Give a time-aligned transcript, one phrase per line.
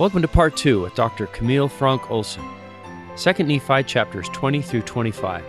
[0.00, 1.26] Welcome to part two with Dr.
[1.26, 2.42] Camille Fronk Olson.
[3.16, 5.44] 2nd Nephi chapters 20 through 25.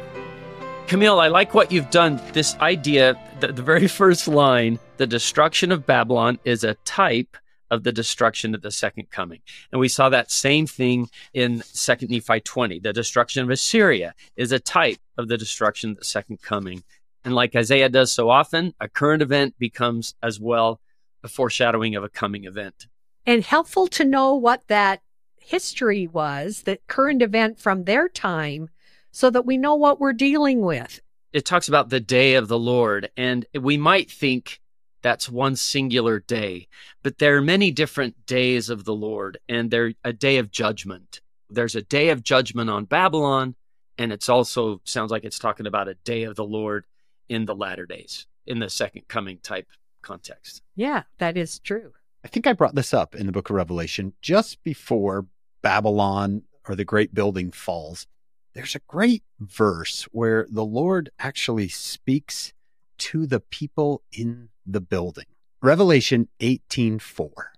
[0.87, 2.21] Camille, I like what you've done.
[2.33, 7.37] This idea, the, the very first line, the destruction of Babylon is a type
[7.69, 9.39] of the destruction of the second coming.
[9.71, 12.79] And we saw that same thing in 2nd Nephi 20.
[12.79, 16.83] The destruction of Assyria is a type of the destruction of the second coming.
[17.23, 20.81] And like Isaiah does so often, a current event becomes as well
[21.23, 22.87] a foreshadowing of a coming event.
[23.25, 25.01] And helpful to know what that
[25.39, 28.69] history was, the current event from their time,
[29.11, 31.01] so that we know what we're dealing with.
[31.33, 34.59] It talks about the day of the Lord, and we might think
[35.01, 36.67] that's one singular day,
[37.03, 41.21] but there are many different days of the Lord, and they're a day of judgment.
[41.49, 43.55] There's a day of judgment on Babylon,
[43.97, 46.85] and it's also sounds like it's talking about a day of the Lord
[47.29, 49.67] in the latter days, in the second coming type
[50.01, 50.61] context.
[50.75, 51.93] Yeah, that is true.
[52.23, 55.25] I think I brought this up in the book of Revelation just before
[55.63, 58.05] Babylon or the great building falls.
[58.53, 62.53] There's a great verse where the Lord actually speaks
[62.99, 65.25] to the people in the building.
[65.61, 67.53] Revelation 18:4.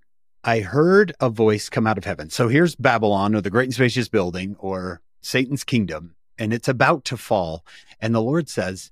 [0.45, 2.29] I heard a voice come out of heaven.
[2.29, 7.03] So here's Babylon or the great and spacious building or Satan's kingdom and it's about
[7.05, 7.65] to fall
[7.99, 8.91] and the Lord says,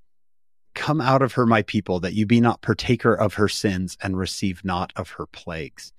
[0.73, 4.17] Come out of her, my people, that you be not partaker of her sins and
[4.17, 5.91] receive not of her plagues.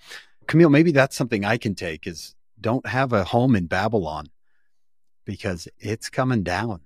[0.47, 4.27] Camille, maybe that's something I can take is don't have a home in Babylon
[5.25, 6.81] because it's coming down.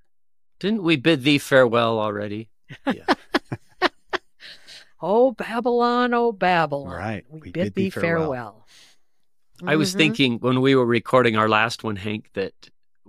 [0.59, 2.49] Didn't we bid thee farewell already?
[2.87, 3.05] Yeah.
[5.01, 6.91] Oh, Babylon, oh, Babylon.
[6.97, 7.25] Right.
[7.29, 8.67] We, We bid, bid thee thee farewell.
[9.65, 9.97] I was Mhm.
[9.99, 12.55] thinking when we were recording our last one, Hank, that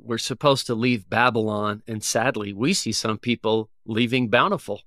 [0.08, 4.82] we're supposed to leave Babylon, and sadly, we see some people leaving Bountiful.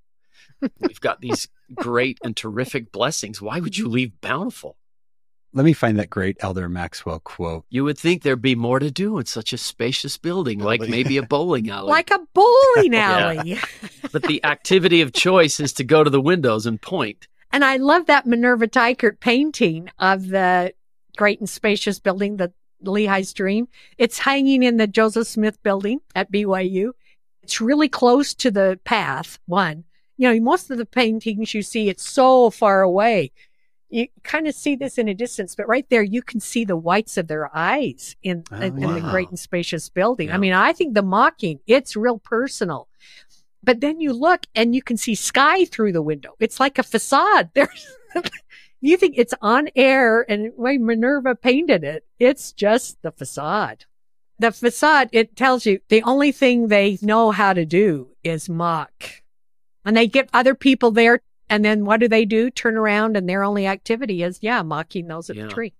[0.78, 3.40] We've got these great and terrific blessings.
[3.40, 4.76] Why would you leave Bountiful?
[5.52, 7.64] Let me find that great Elder Maxwell quote.
[7.70, 11.16] You would think there'd be more to do in such a spacious building, like maybe
[11.16, 11.88] a bowling alley.
[11.88, 13.32] Like a bowling Yeah.
[13.32, 13.58] alley.
[14.12, 17.26] but the activity of choice is to go to the windows and point.
[17.52, 20.72] And I love that Minerva Teichert painting of the
[21.16, 22.52] great and spacious building, the
[22.84, 23.68] Lehi's Dream.
[23.98, 26.92] It's hanging in the Joseph Smith building at BYU.
[27.42, 29.84] It's really close to the path, one.
[30.16, 33.32] You know, most of the paintings you see, it's so far away.
[33.88, 36.76] You kind of see this in a distance, but right there, you can see the
[36.76, 40.28] whites of their eyes in, Oh, in, in the great and spacious building.
[40.28, 40.34] Yeah.
[40.34, 42.86] I mean, I think the mocking, it's real personal.
[43.62, 46.34] But then you look and you can see sky through the window.
[46.38, 47.50] It's like a facade.
[47.54, 47.96] There's,
[48.80, 52.04] you think it's on air and way Minerva painted it.
[52.18, 53.84] It's just the facade.
[54.38, 59.04] The facade, it tells you the only thing they know how to do is mock.
[59.84, 61.20] And they get other people there.
[61.48, 62.48] And then what do they do?
[62.50, 65.44] Turn around and their only activity is, yeah, mocking those at Yeah.
[65.44, 65.74] the tree.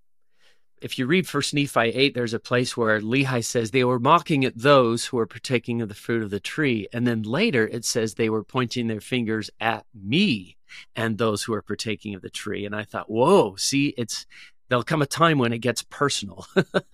[0.80, 4.44] If you read First Nephi 8, there's a place where Lehi says they were mocking
[4.44, 6.88] at those who were partaking of the fruit of the tree.
[6.92, 10.56] And then later it says they were pointing their fingers at me
[10.96, 12.64] and those who are partaking of the tree.
[12.64, 14.26] And I thought, whoa, see, it's
[14.68, 16.46] there'll come a time when it gets personal.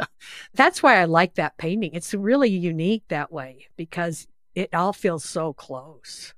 [0.54, 1.90] That's why I like that painting.
[1.92, 6.34] It's really unique that way because it all feels so close.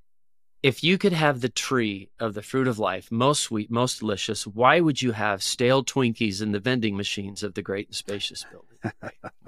[0.62, 4.46] If you could have the tree of the fruit of life, most sweet, most delicious,
[4.46, 8.44] why would you have stale Twinkies in the vending machines of the great and spacious
[8.50, 9.12] building?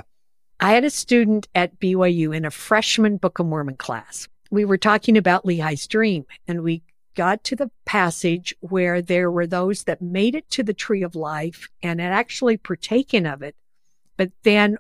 [0.60, 4.28] I had a student at BYU in a freshman Book of Mormon class.
[4.50, 6.82] We were talking about Lehi's dream and we
[7.15, 11.15] got to the passage where there were those that made it to the tree of
[11.15, 13.56] life and had actually partaken of it,
[14.16, 14.76] but then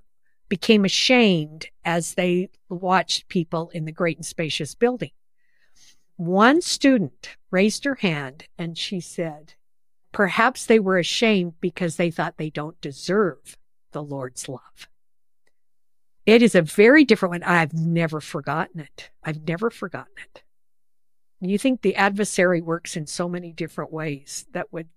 [0.48, 5.10] became ashamed as they watched people in the great and spacious building.
[6.20, 9.54] One student raised her hand and she said,
[10.12, 13.56] perhaps they were ashamed because they thought they don't deserve
[13.92, 14.90] the Lord's love.
[16.26, 17.42] It is a very different one.
[17.42, 19.08] I've never forgotten it.
[19.24, 20.42] I've never forgotten it.
[21.40, 24.88] You think the adversary works in so many different ways that would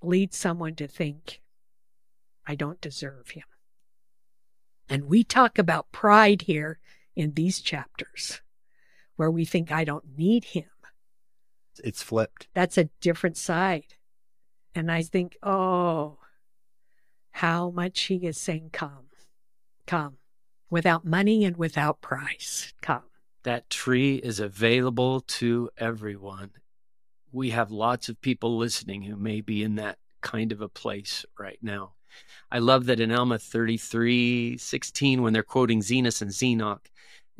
[0.00, 1.42] lead someone to think,
[2.46, 3.44] I don't deserve him.
[4.88, 6.78] And we talk about pride here
[7.14, 8.40] in these chapters
[9.20, 10.64] where we think, I don't need him.
[11.84, 12.48] It's flipped.
[12.54, 13.96] That's a different side.
[14.74, 16.16] And I think, oh,
[17.30, 19.08] how much he is saying, come,
[19.86, 20.16] come,
[20.70, 23.02] without money and without price, come.
[23.42, 26.52] That tree is available to everyone.
[27.30, 31.26] We have lots of people listening who may be in that kind of a place
[31.38, 31.92] right now.
[32.50, 36.86] I love that in Alma 33 16, when they're quoting Zenos and Zenock,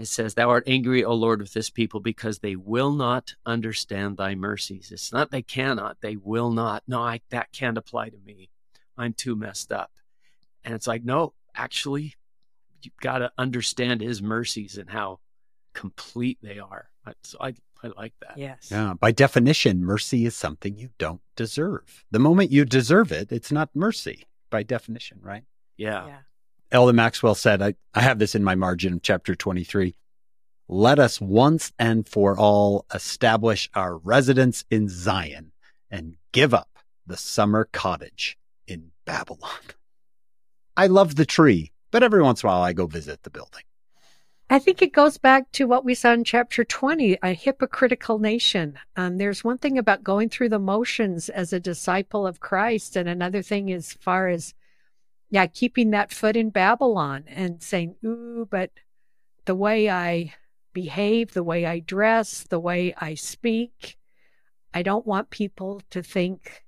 [0.00, 4.16] it says, Thou art angry, O Lord, with this people because they will not understand
[4.16, 4.90] thy mercies.
[4.92, 6.82] It's not they cannot, they will not.
[6.86, 8.50] No, I, that can't apply to me.
[8.96, 9.90] I'm too messed up.
[10.64, 12.14] And it's like, no, actually,
[12.82, 15.20] you've got to understand his mercies and how
[15.74, 16.88] complete they are.
[17.22, 18.36] So I, I like that.
[18.36, 18.68] Yes.
[18.70, 18.94] Yeah.
[18.98, 22.04] By definition, mercy is something you don't deserve.
[22.10, 25.44] The moment you deserve it, it's not mercy by definition, right?
[25.76, 26.06] Yeah.
[26.06, 26.18] Yeah.
[26.72, 29.96] Elder Maxwell said, I, I have this in my margin of chapter 23.
[30.68, 35.50] Let us once and for all establish our residence in Zion
[35.90, 38.38] and give up the summer cottage
[38.68, 39.50] in Babylon.
[40.76, 43.62] I love the tree, but every once in a while I go visit the building.
[44.48, 48.78] I think it goes back to what we saw in chapter 20, a hypocritical nation.
[48.96, 53.08] Um, there's one thing about going through the motions as a disciple of Christ, and
[53.08, 54.54] another thing as far as,
[55.30, 58.72] yeah, keeping that foot in Babylon and saying, ooh, but
[59.44, 60.34] the way I
[60.72, 63.96] behave, the way I dress, the way I speak,
[64.74, 66.64] I don't want people to think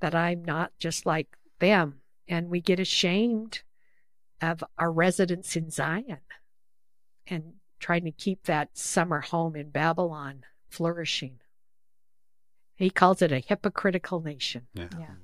[0.00, 1.28] that I'm not just like
[1.58, 2.00] them.
[2.28, 3.62] And we get ashamed
[4.40, 6.18] of our residence in Zion
[7.26, 11.38] and trying to keep that summer home in Babylon flourishing.
[12.76, 14.66] He calls it a hypocritical nation.
[14.74, 14.88] Yeah.
[14.98, 15.14] Yeah.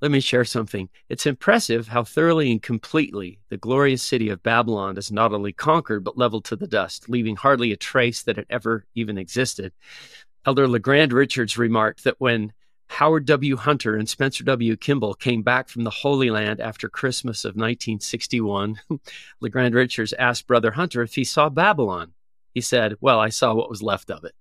[0.00, 0.90] Let me share something.
[1.08, 6.04] It's impressive how thoroughly and completely the glorious city of Babylon is not only conquered,
[6.04, 9.72] but leveled to the dust, leaving hardly a trace that it ever even existed.
[10.44, 12.52] Elder LeGrand Richards remarked that when
[12.88, 13.56] Howard W.
[13.56, 14.76] Hunter and Spencer W.
[14.76, 18.80] Kimball came back from the Holy Land after Christmas of 1961.
[19.40, 22.12] LeGrand Richards asked Brother Hunter if he saw Babylon.
[22.54, 24.34] He said, Well, I saw what was left of it.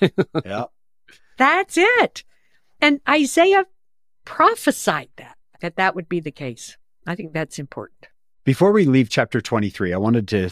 [0.44, 0.64] yeah.
[1.36, 2.24] That's it.
[2.80, 3.66] And Isaiah
[4.24, 6.76] prophesied that, that that would be the case.
[7.06, 8.08] I think that's important.
[8.44, 10.50] Before we leave chapter 23, I wanted to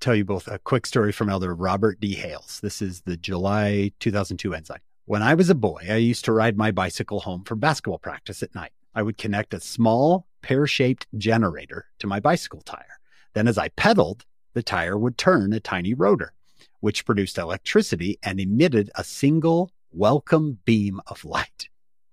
[0.00, 2.14] tell you both a quick story from Elder Robert D.
[2.14, 2.60] Hales.
[2.62, 4.80] This is the July 2002 Ensign.
[5.04, 8.42] When I was a boy, I used to ride my bicycle home from basketball practice
[8.42, 8.72] at night.
[8.94, 13.00] I would connect a small pear shaped generator to my bicycle tire.
[13.34, 14.24] Then, as I pedaled,
[14.54, 16.32] the tire would turn a tiny rotor,
[16.80, 21.69] which produced electricity and emitted a single welcome beam of light.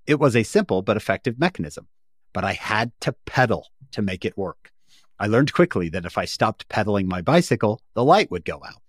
[0.07, 1.87] It was a simple but effective mechanism,
[2.33, 4.71] but I had to pedal to make it work.
[5.19, 8.81] I learned quickly that if I stopped pedaling my bicycle, the light would go out.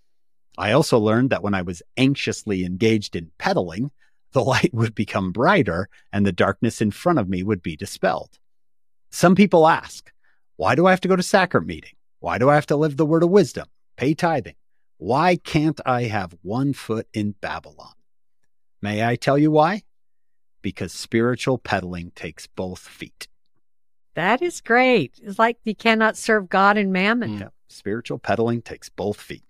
[0.57, 3.91] I also learned that when I was anxiously engaged in pedaling,
[4.33, 8.39] the light would become brighter and the darkness in front of me would be dispelled.
[9.11, 10.13] Some people ask,
[10.57, 11.95] why do I have to go to sacrament meeting?
[12.21, 13.67] Why do I have to live the word of wisdom,
[13.97, 14.57] pay tithing?
[14.99, 17.95] Why can't I have one foot in Babylon?
[18.83, 19.83] May I tell you why?
[20.63, 23.29] Because spiritual pedaling takes both feet.
[24.15, 25.21] That is great.
[25.23, 27.37] It's like you cannot serve God and mammon.
[27.37, 27.41] Mm.
[27.41, 29.45] Yeah, spiritual pedaling takes both feet.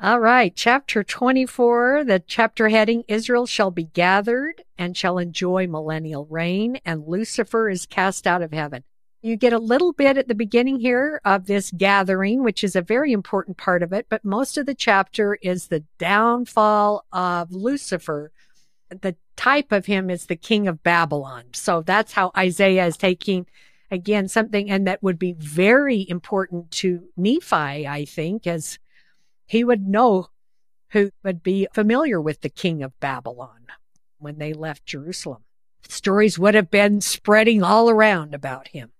[0.00, 6.24] All right, chapter 24, the chapter heading Israel shall be gathered and shall enjoy millennial
[6.26, 8.84] reign, and Lucifer is cast out of heaven.
[9.22, 12.80] You get a little bit at the beginning here of this gathering, which is a
[12.80, 18.30] very important part of it, but most of the chapter is the downfall of Lucifer.
[18.88, 21.44] The type of him is the king of Babylon.
[21.52, 23.46] So that's how Isaiah is taking,
[23.90, 28.78] again, something, and that would be very important to Nephi, I think, as
[29.46, 30.28] he would know
[30.90, 33.66] who would be familiar with the king of Babylon
[34.18, 35.44] when they left Jerusalem.
[35.88, 38.90] Stories would have been spreading all around about him.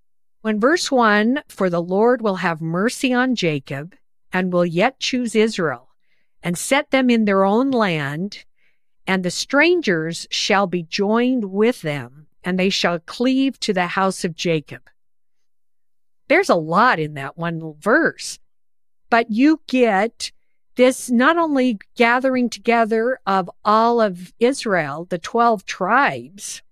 [0.40, 3.94] When verse 1 For the Lord will have mercy on Jacob
[4.32, 5.88] and will yet choose Israel
[6.42, 8.44] and set them in their own land,
[9.08, 14.22] and the strangers shall be joined with them, and they shall cleave to the house
[14.22, 14.82] of Jacob.
[16.28, 18.38] There's a lot in that one verse,
[19.08, 20.30] but you get
[20.76, 26.62] this not only gathering together of all of Israel, the 12 tribes,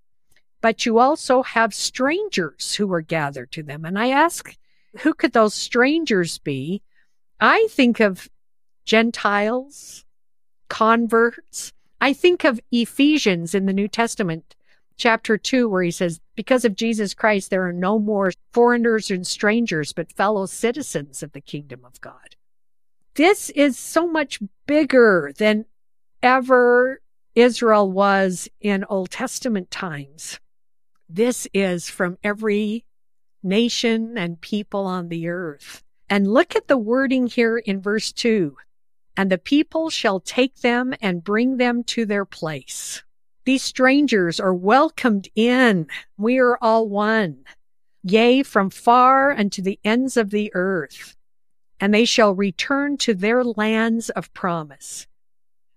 [0.60, 3.86] but you also have strangers who are gathered to them.
[3.86, 4.54] And I ask,
[5.00, 6.82] who could those strangers be?
[7.40, 8.28] I think of
[8.84, 10.04] Gentiles,
[10.68, 11.72] converts.
[12.00, 14.54] I think of Ephesians in the New Testament,
[14.96, 19.26] chapter 2, where he says, Because of Jesus Christ, there are no more foreigners and
[19.26, 22.36] strangers, but fellow citizens of the kingdom of God.
[23.14, 25.64] This is so much bigger than
[26.22, 27.00] ever
[27.34, 30.38] Israel was in Old Testament times.
[31.08, 32.84] This is from every
[33.42, 35.82] nation and people on the earth.
[36.08, 38.56] And look at the wording here in verse 2
[39.16, 43.02] and the people shall take them and bring them to their place.
[43.44, 45.86] These strangers are welcomed in.
[46.18, 47.44] We are all one.
[48.02, 51.16] Yea, from far unto the ends of the earth.
[51.78, 55.06] And they shall return to their lands of promise.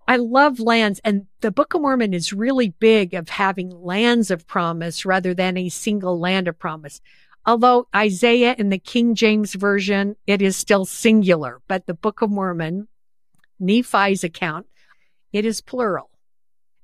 [0.08, 4.48] I love lands, and the Book of Mormon is really big of having lands of
[4.48, 7.00] promise rather than a single land of promise.
[7.46, 12.30] Although Isaiah in the King James Version, it is still singular, but the Book of
[12.30, 12.88] Mormon,
[13.60, 14.66] Nephi's account,
[15.32, 16.10] it is plural.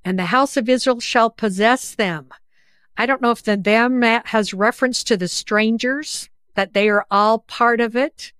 [0.05, 2.29] And the house of Israel shall possess them.
[2.95, 7.39] I don't know if the them has reference to the strangers, that they are all
[7.39, 8.33] part of it.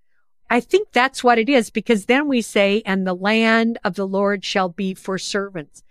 [0.50, 4.08] I think that's what it is because then we say, and the land of the
[4.08, 5.84] Lord shall be for servants.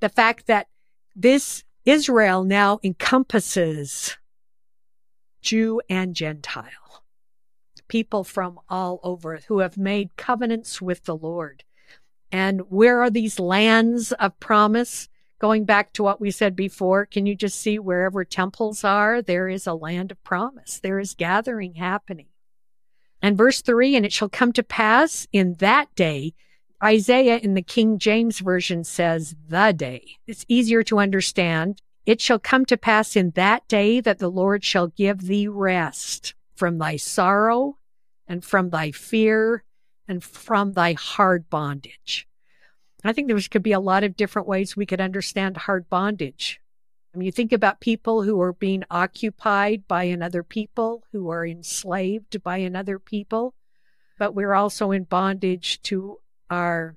[0.00, 0.66] The fact that
[1.14, 4.16] this Israel now encompasses
[5.42, 7.04] Jew and Gentile,
[7.86, 11.64] people from all over who have made covenants with the Lord.
[12.30, 15.08] And where are these lands of promise?
[15.40, 19.22] Going back to what we said before, can you just see wherever temples are?
[19.22, 20.80] There is a land of promise.
[20.80, 22.26] There is gathering happening.
[23.22, 26.34] And verse three, and it shall come to pass in that day.
[26.82, 30.18] Isaiah in the King James Version says the day.
[30.26, 31.82] It's easier to understand.
[32.06, 36.34] It shall come to pass in that day that the Lord shall give thee rest
[36.54, 37.78] from thy sorrow
[38.26, 39.64] and from thy fear
[40.08, 42.26] and from thy hard bondage.
[43.04, 46.60] I think there could be a lot of different ways we could understand hard bondage.
[47.14, 51.46] I mean, you think about people who are being occupied by another people, who are
[51.46, 53.54] enslaved by another people,
[54.18, 56.18] but we're also in bondage to
[56.50, 56.96] our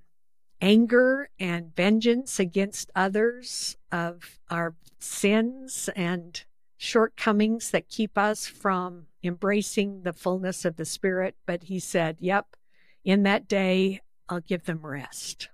[0.60, 6.44] anger and vengeance against others of our sins and
[6.78, 11.36] shortcomings that keep us from embracing the fullness of the Spirit.
[11.46, 12.56] But he said, Yep,
[13.04, 15.50] in that day, I'll give them rest.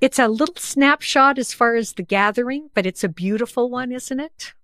[0.00, 4.20] It's a little snapshot as far as the gathering, but it's a beautiful one, isn't
[4.20, 4.54] it?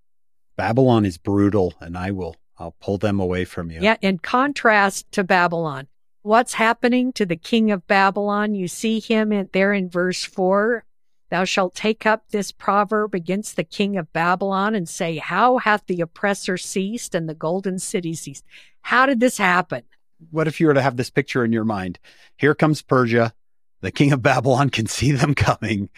[0.55, 3.81] Babylon is brutal, and I will I'll pull them away from you.
[3.81, 5.87] Yeah, in contrast to Babylon.
[6.21, 8.55] What's happening to the king of Babylon?
[8.55, 10.85] You see him in, there in verse 4.
[11.29, 15.85] Thou shalt take up this proverb against the king of Babylon and say, How hath
[15.85, 18.45] the oppressor ceased and the golden city ceased?
[18.81, 19.83] How did this happen?
[20.31, 21.99] What if you were to have this picture in your mind?
[22.37, 23.33] Here comes Persia,
[23.81, 25.89] the king of Babylon can see them coming.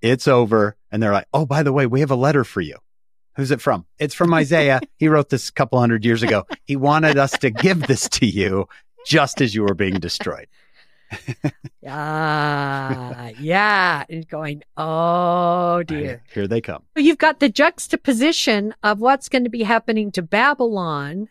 [0.00, 0.76] It's over.
[0.90, 2.76] And they're like, oh, by the way, we have a letter for you.
[3.36, 3.86] Who's it from?
[3.98, 4.80] It's from Isaiah.
[4.96, 6.46] he wrote this a couple hundred years ago.
[6.64, 8.68] He wanted us to give this to you
[9.06, 10.46] just as you were being destroyed.
[11.86, 14.04] Ah, yeah.
[14.08, 16.22] And going, oh dear.
[16.32, 16.82] Here they come.
[16.96, 21.28] You've got the juxtaposition of what's going to be happening to Babylon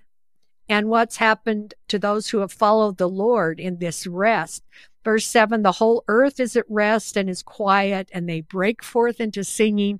[0.69, 4.63] and what's happened to those who have followed the Lord in this rest.
[5.03, 9.19] Verse 7 the whole earth is at rest and is quiet, and they break forth
[9.19, 9.99] into singing.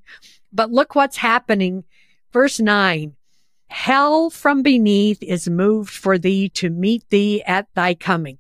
[0.52, 1.84] But look what's happening.
[2.32, 3.16] Verse 9
[3.68, 8.38] Hell from beneath is moved for thee to meet thee at thy coming.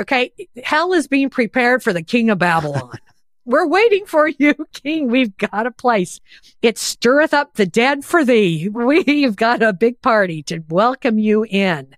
[0.00, 0.32] Okay,
[0.62, 2.96] hell is being prepared for the king of Babylon.
[3.48, 5.10] We're waiting for you, King.
[5.10, 6.20] We've got a place.
[6.60, 8.68] It stirreth up the dead for thee.
[8.72, 11.96] We've got a big party to welcome you in.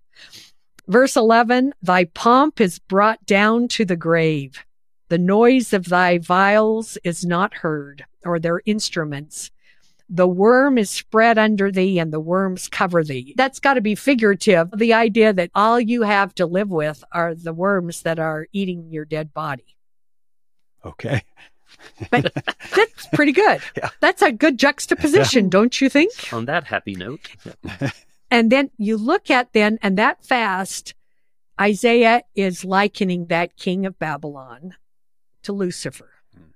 [0.87, 4.65] Verse 11, thy pomp is brought down to the grave.
[5.09, 9.51] The noise of thy viols is not heard, or their instruments.
[10.09, 13.35] The worm is spread under thee and the worms cover thee.
[13.37, 14.69] That's got to be figurative.
[14.73, 18.93] The idea that all you have to live with are the worms that are eating
[18.93, 19.77] your dead body.
[20.85, 21.23] Okay.
[22.11, 22.33] but
[22.75, 23.61] that's pretty good.
[23.77, 23.91] Yeah.
[24.01, 25.51] That's a good juxtaposition, yeah.
[25.51, 26.33] don't you think?
[26.33, 27.29] On that happy note.
[27.65, 27.91] Yeah.
[28.31, 30.95] And then you look at then, and that fast,
[31.61, 34.77] Isaiah is likening that king of Babylon
[35.43, 36.13] to Lucifer.
[36.33, 36.53] Hmm.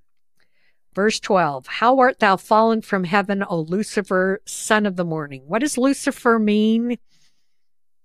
[0.95, 5.43] Verse 12, How art thou fallen from heaven, O Lucifer, son of the morning?
[5.47, 6.97] What does Lucifer mean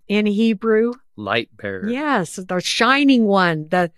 [0.07, 0.93] in Hebrew?
[1.15, 1.87] Light bearer.
[1.87, 3.67] Yes, the shining one.
[3.69, 3.91] The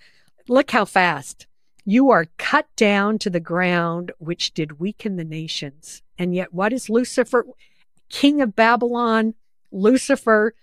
[0.50, 1.48] look how fast.
[1.86, 6.04] You are cut down to the ground, which did weaken the nations.
[6.18, 7.46] And yet, what is Lucifer?
[8.10, 9.34] King of Babylon,
[9.72, 10.54] Lucifer,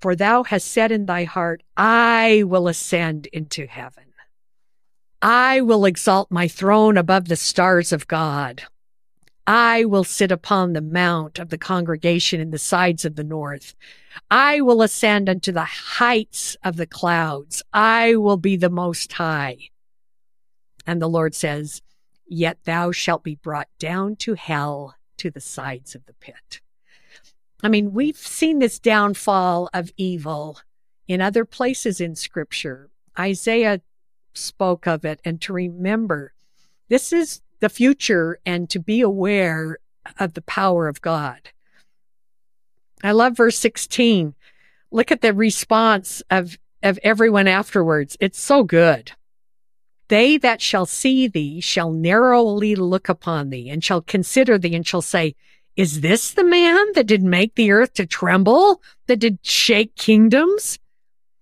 [0.00, 4.04] for thou hast said in thy heart, I will ascend into heaven.
[5.22, 8.62] I will exalt my throne above the stars of God.
[9.46, 13.74] I will sit upon the mount of the congregation in the sides of the north.
[14.30, 17.62] I will ascend unto the heights of the clouds.
[17.72, 19.70] I will be the most high.
[20.86, 21.82] And the Lord says,
[22.26, 26.60] Yet thou shalt be brought down to hell to the sides of the pit.
[27.62, 30.60] I mean, we've seen this downfall of evil
[31.08, 32.90] in other places in scripture.
[33.18, 33.80] Isaiah
[34.34, 36.34] spoke of it and to remember
[36.88, 39.78] this is the future and to be aware
[40.18, 41.50] of the power of God.
[43.02, 44.34] I love verse 16.
[44.90, 48.16] Look at the response of, of everyone afterwards.
[48.20, 49.12] It's so good.
[50.08, 54.86] They that shall see thee shall narrowly look upon thee and shall consider thee and
[54.86, 55.34] shall say,
[55.74, 60.78] Is this the man that did make the earth to tremble, that did shake kingdoms,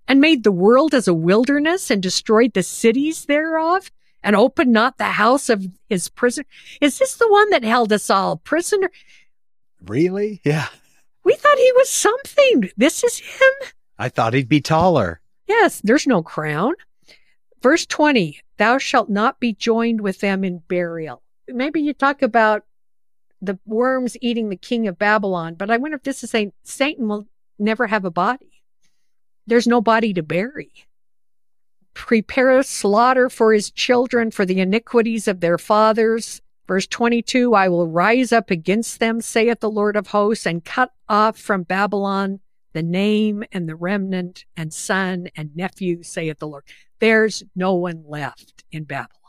[0.09, 3.90] and made the world as a wilderness and destroyed the cities thereof,
[4.23, 6.44] and opened not the house of his prison?
[6.80, 8.90] Is this the one that held us all prisoner?
[9.85, 10.40] Really?
[10.44, 10.68] Yeah.
[11.25, 12.71] We thought he was something.
[12.76, 13.68] This is him?
[13.99, 15.21] I thought he'd be taller.
[15.47, 16.75] Yes, there's no crown.
[17.64, 21.23] Verse 20, thou shalt not be joined with them in burial.
[21.49, 22.64] Maybe you talk about
[23.40, 25.54] the worms eating the king of Babylon.
[25.54, 27.26] But I wonder if this is saying Satan will
[27.59, 28.61] never have a body.
[29.47, 30.73] There's no body to bury.
[31.94, 36.42] Prepare a slaughter for his children for the iniquities of their fathers.
[36.68, 40.92] Verse 22 I will rise up against them, saith the Lord of hosts, and cut
[41.09, 42.40] off from Babylon
[42.75, 46.64] the name and the remnant and son and nephew, saith the Lord.
[46.99, 49.25] There's no one left in Babylon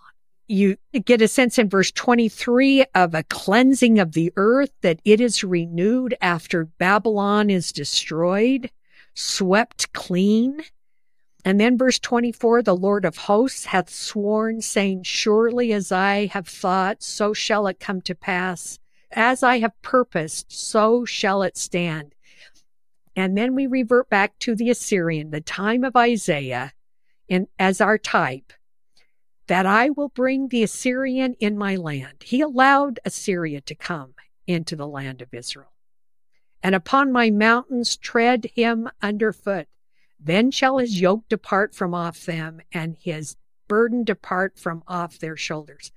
[0.48, 5.20] you get a sense in verse 23 of a cleansing of the earth, that it
[5.20, 8.70] is renewed after Babylon is destroyed,
[9.14, 10.62] swept clean.
[11.44, 16.48] And then verse 24, the Lord of hosts hath sworn, saying, Surely as I have
[16.48, 18.80] thought, so shall it come to pass.
[19.12, 22.15] As I have purposed, so shall it stand.
[23.16, 26.74] And then we revert back to the Assyrian, the time of Isaiah,
[27.58, 28.54] as our type
[29.48, 32.24] that I will bring the Assyrian in my land.
[32.24, 34.16] He allowed Assyria to come
[34.48, 35.72] into the land of Israel.
[36.64, 39.68] And upon my mountains tread him underfoot.
[40.20, 43.36] Then shall his yoke depart from off them, and his
[43.68, 45.92] burden depart from off their shoulders.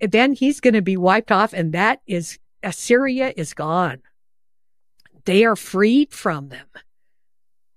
[0.00, 4.02] Then he's going to be wiped off, and that is Assyria is gone.
[5.24, 6.66] They are freed from them.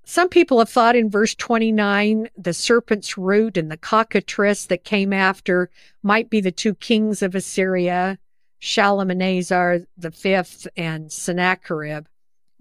[0.05, 5.13] Some people have thought in verse 29, the serpent's root and the cockatrice that came
[5.13, 5.69] after
[6.03, 8.19] might be the two kings of Assyria,
[8.59, 12.05] Shalmaneser the fifth and Sennacherib.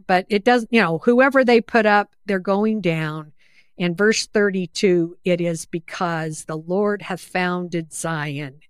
[0.06, 3.32] But it does, you know, whoever they put up, they're going down.
[3.76, 8.60] In verse 32, it is because the Lord hath founded Zion,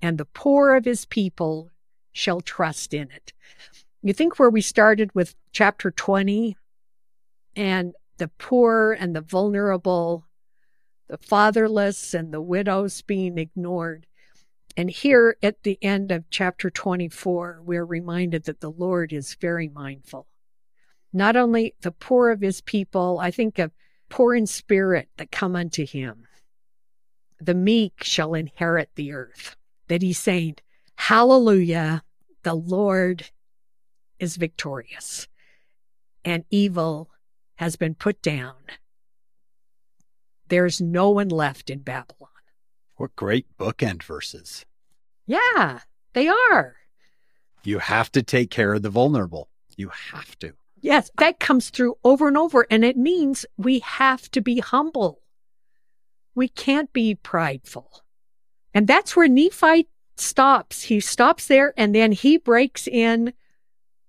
[0.00, 1.70] and the poor of his people
[2.12, 3.32] shall trust in it.
[4.04, 6.58] You think where we started with chapter 20,
[7.56, 10.26] and the poor and the vulnerable,
[11.08, 14.06] the fatherless and the widows being ignored.
[14.76, 19.70] And here at the end of chapter 24, we're reminded that the Lord is very
[19.70, 20.26] mindful.
[21.10, 23.72] Not only the poor of his people, I think of
[24.10, 26.26] poor in spirit that come unto him.
[27.40, 29.56] The meek shall inherit the earth.
[29.88, 30.56] That he's saying,
[30.96, 32.02] Hallelujah,
[32.42, 33.30] the Lord
[34.18, 35.28] is victorious,
[36.24, 37.10] and evil
[37.56, 38.54] has been put down.
[40.48, 42.30] There's no one left in Babylon.
[42.96, 44.64] What great bookend verses.
[45.26, 45.80] Yeah,
[46.12, 46.76] they are.
[47.64, 49.48] You have to take care of the vulnerable.
[49.76, 50.52] You have to.
[50.80, 52.66] Yes, that comes through over and over.
[52.70, 55.22] And it means we have to be humble.
[56.34, 58.02] We can't be prideful.
[58.74, 60.82] And that's where Nephi stops.
[60.82, 63.32] He stops there and then he breaks in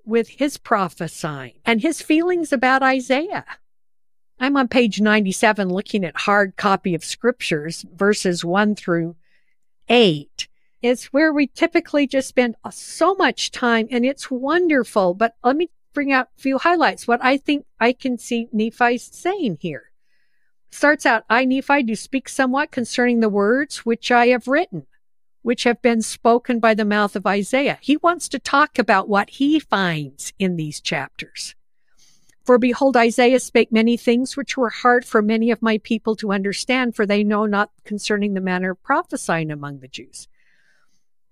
[0.06, 3.46] with his prophesying and his feelings about Isaiah.
[4.40, 9.16] I'm on page 97 looking at hard copy of scriptures, verses 1 through
[9.88, 10.48] 8.
[10.82, 15.14] It's where we typically just spend so much time and it's wonderful.
[15.14, 17.08] But let me bring out a few highlights.
[17.08, 19.92] What I think I can see Nephi saying here.
[20.70, 24.88] Starts out, I, Nephi, do speak somewhat concerning the words which I have written
[25.46, 27.78] which have been spoken by the mouth of Isaiah.
[27.80, 31.54] He wants to talk about what he finds in these chapters.
[32.44, 36.32] For behold, Isaiah spake many things which were hard for many of my people to
[36.32, 40.28] understand, for they know not concerning the manner of prophesying among the Jews.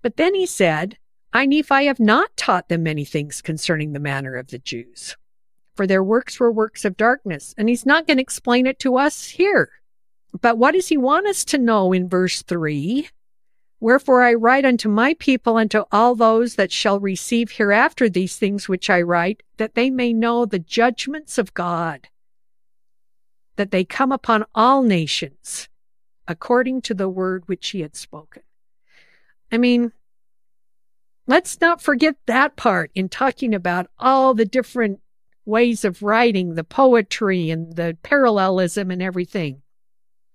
[0.00, 0.96] But then he said,
[1.32, 5.16] I, Nephi, have not taught them many things concerning the manner of the Jews,
[5.74, 7.52] for their works were works of darkness.
[7.58, 9.70] And he's not going to explain it to us here.
[10.40, 13.08] But what does he want us to know in verse 3?
[13.84, 18.38] Wherefore I write unto my people and to all those that shall receive hereafter these
[18.38, 22.08] things which I write, that they may know the judgments of God,
[23.56, 25.68] that they come upon all nations,
[26.26, 28.40] according to the word which he had spoken.
[29.52, 29.92] I mean,
[31.26, 35.00] let's not forget that part in talking about all the different
[35.44, 39.60] ways of writing, the poetry and the parallelism and everything.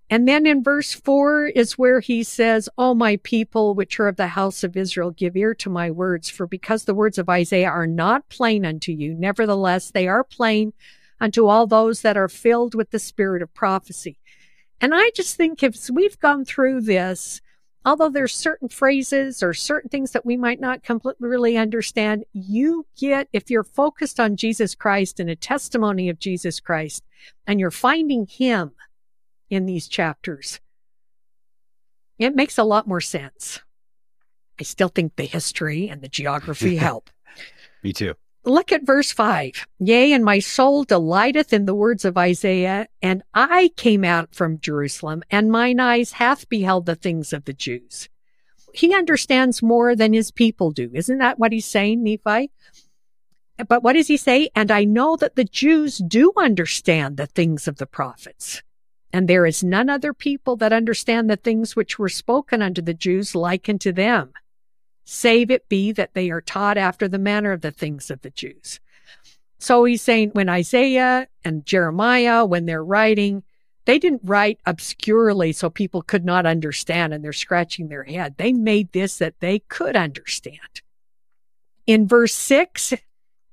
[0.10, 4.16] And then in verse 4 is where he says, All my people, which are of
[4.16, 7.70] the house of Israel, give ear to my words, for because the words of Isaiah
[7.70, 10.74] are not plain unto you, nevertheless they are plain
[11.22, 14.18] unto all those that are filled with the spirit of prophecy.
[14.82, 17.42] And I just think if we've gone through this,
[17.86, 22.86] although there's certain phrases or certain things that we might not completely really understand, you
[22.98, 27.04] get, if you're focused on Jesus Christ and a testimony of Jesus Christ,
[27.46, 28.72] and you're finding Him
[29.50, 30.60] in these chapters,
[32.18, 33.62] it makes a lot more sense.
[34.60, 37.10] I still think the history and the geography help.
[37.84, 38.16] Me too.
[38.46, 39.68] Look at verse 5.
[39.80, 44.60] Yea, and my soul delighteth in the words of Isaiah, and I came out from
[44.60, 48.10] Jerusalem, and mine eyes hath beheld the things of the Jews.
[48.74, 50.90] He understands more than his people do.
[50.94, 52.52] Isn't that what he's saying, Nephi?
[53.68, 54.50] But what does he say?
[54.56, 58.64] And I know that the Jews do understand the things of the prophets.
[59.12, 62.94] And there is none other people that understand the things which were spoken unto the
[62.94, 64.34] Jews like unto them
[65.10, 68.30] save it be that they are taught after the manner of the things of the
[68.30, 68.80] Jews.
[69.58, 73.42] So he's saying when Isaiah and Jeremiah, when they're writing,
[73.86, 78.36] they didn't write obscurely so people could not understand and they're scratching their head.
[78.38, 80.82] They made this that they could understand.
[81.88, 82.94] In verse six,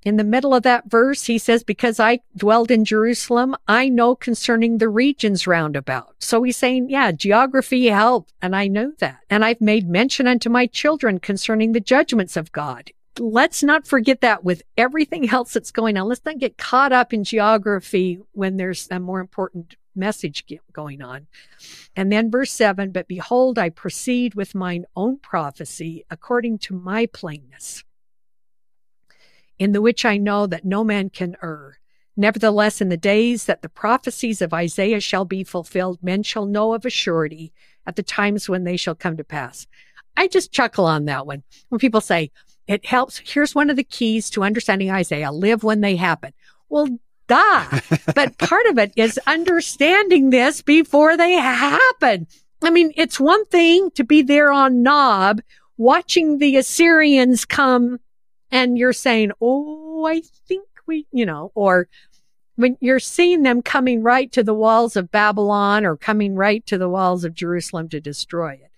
[0.06, 4.14] in the middle of that verse, he says, Because I dwelled in Jerusalem, I know
[4.14, 6.14] concerning the regions round about.
[6.20, 8.32] So he's saying, Yeah, geography helped.
[8.40, 9.18] And I know that.
[9.28, 12.92] And I've made mention unto my children concerning the judgments of God.
[13.18, 16.06] Let's not forget that with everything else that's going on.
[16.06, 21.26] Let's not get caught up in geography when there's a more important message going on.
[21.96, 27.06] And then verse seven, But behold, I proceed with mine own prophecy according to my
[27.06, 27.82] plainness
[29.58, 31.78] in the which I know that no man can err.
[32.16, 36.72] Nevertheless, in the days that the prophecies of Isaiah shall be fulfilled, men shall know
[36.72, 37.52] of a surety
[37.86, 39.66] at the times when they shall come to pass.
[40.16, 41.42] I just chuckle on that one.
[41.68, 42.30] When people say,
[42.66, 46.32] it helps, here's one of the keys to understanding Isaiah live when they happen.
[46.68, 47.80] Well, duh.
[48.14, 52.26] but part of it is understanding this before they happen.
[52.62, 55.42] I mean, it's one thing to be there on Nob
[55.76, 58.00] watching the Assyrians come
[58.50, 61.88] and you're saying, Oh, I think we, you know, or
[62.56, 66.78] when you're seeing them coming right to the walls of Babylon or coming right to
[66.78, 68.70] the walls of Jerusalem to destroy it.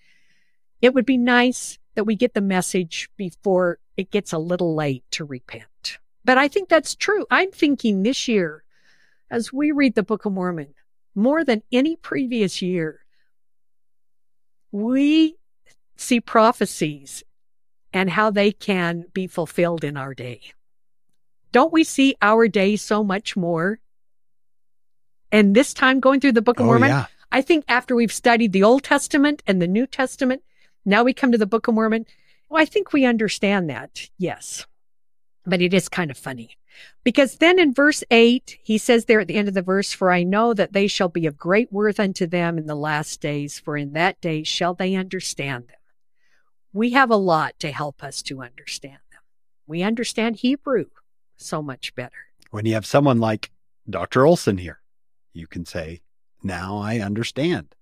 [0.81, 5.03] It would be nice that we get the message before it gets a little late
[5.11, 5.97] to repent.
[6.23, 7.25] But I think that's true.
[7.31, 8.63] I'm thinking this year,
[9.31, 10.73] as we read the Book of Mormon,
[11.15, 13.01] more than any previous year,
[14.71, 15.35] we
[15.97, 17.23] see prophecies
[17.93, 20.41] and how they can be fulfilled in our day.
[21.51, 23.79] Don't we see our day so much more?
[25.31, 27.05] And this time going through the Book of oh, Mormon, yeah.
[27.31, 30.43] I think after we've studied the Old Testament and the New Testament,
[30.85, 32.05] now we come to the Book of Mormon.
[32.49, 34.65] Well, I think we understand that, yes.
[35.45, 36.57] But it is kind of funny
[37.03, 40.11] because then in verse 8, he says there at the end of the verse, For
[40.11, 43.59] I know that they shall be of great worth unto them in the last days,
[43.59, 45.78] for in that day shall they understand them
[46.73, 49.21] we have a lot to help us to understand them.
[49.67, 50.85] We understand Hebrew
[51.37, 52.27] so much better.
[52.51, 53.51] When you have someone like
[53.89, 54.25] Dr.
[54.25, 54.81] Olson here,
[55.33, 56.01] you can say,
[56.43, 57.75] Now I understand.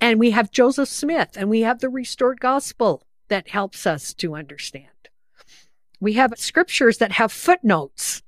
[0.00, 4.34] And we have Joseph Smith and we have the restored gospel that helps us to
[4.34, 4.88] understand.
[6.00, 8.22] We have scriptures that have footnotes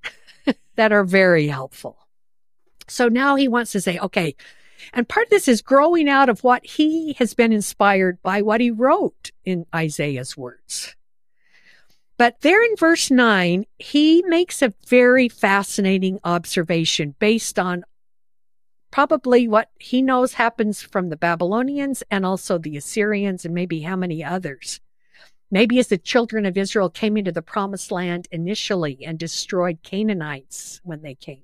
[0.77, 2.07] that are very helpful.
[2.87, 4.37] So now he wants to say, okay,
[4.93, 8.61] and part of this is growing out of what he has been inspired by what
[8.61, 10.95] he wrote in Isaiah's words.
[12.17, 17.85] But there in verse 9, he makes a very fascinating observation based on
[18.93, 23.97] probably what he knows happens from the Babylonians and also the Assyrians and maybe how
[23.97, 24.81] many others.
[25.51, 30.81] Maybe as the children of Israel came into the promised land initially and destroyed Canaanites
[30.85, 31.43] when they came.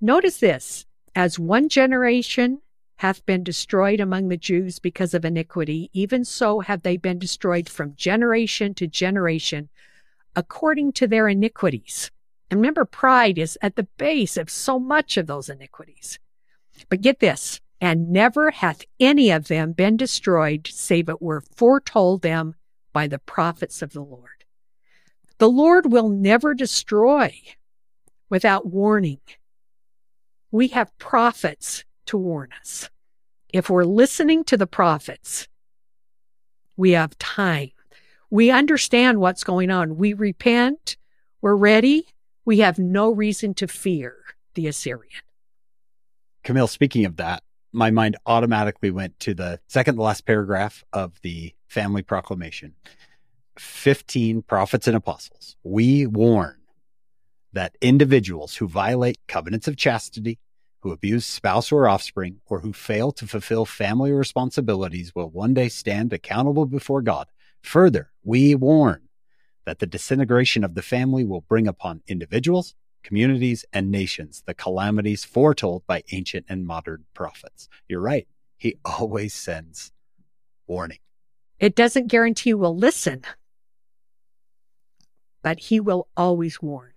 [0.00, 2.60] Notice this as one generation
[2.96, 7.68] hath been destroyed among the Jews because of iniquity, even so have they been destroyed
[7.68, 9.68] from generation to generation
[10.36, 12.10] according to their iniquities.
[12.50, 16.18] And remember, pride is at the base of so much of those iniquities.
[16.88, 22.22] But get this, and never hath any of them been destroyed, save it were foretold
[22.22, 22.54] them
[22.92, 24.44] by the prophets of the Lord.
[25.38, 27.34] The Lord will never destroy
[28.30, 29.18] without warning
[30.52, 32.90] we have prophets to warn us.
[33.52, 35.48] If we're listening to the prophets,
[36.76, 37.72] we have time.
[38.30, 39.96] We understand what's going on.
[39.96, 40.96] We repent.
[41.40, 42.06] We're ready.
[42.44, 44.16] We have no reason to fear
[44.54, 45.22] the Assyrian.
[46.44, 51.20] Camille, speaking of that, my mind automatically went to the second to last paragraph of
[51.22, 52.74] the family proclamation
[53.58, 55.56] 15 prophets and apostles.
[55.62, 56.61] We warn
[57.52, 60.38] that individuals who violate covenants of chastity,
[60.80, 65.68] who abuse spouse or offspring, or who fail to fulfill family responsibilities will one day
[65.68, 67.28] stand accountable before God.
[67.62, 69.08] Further, we warn
[69.64, 75.24] that the disintegration of the family will bring upon individuals, communities, and nations the calamities
[75.24, 77.68] foretold by ancient and modern prophets.
[77.88, 78.26] You're right.
[78.58, 79.92] He always sends
[80.66, 80.98] warning.
[81.60, 83.22] It doesn't guarantee we'll listen,
[85.42, 86.91] but he will always warn.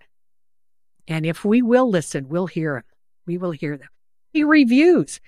[1.07, 2.83] And if we will listen, we'll hear him.
[3.25, 3.89] We will hear them.
[4.33, 5.19] He reviews.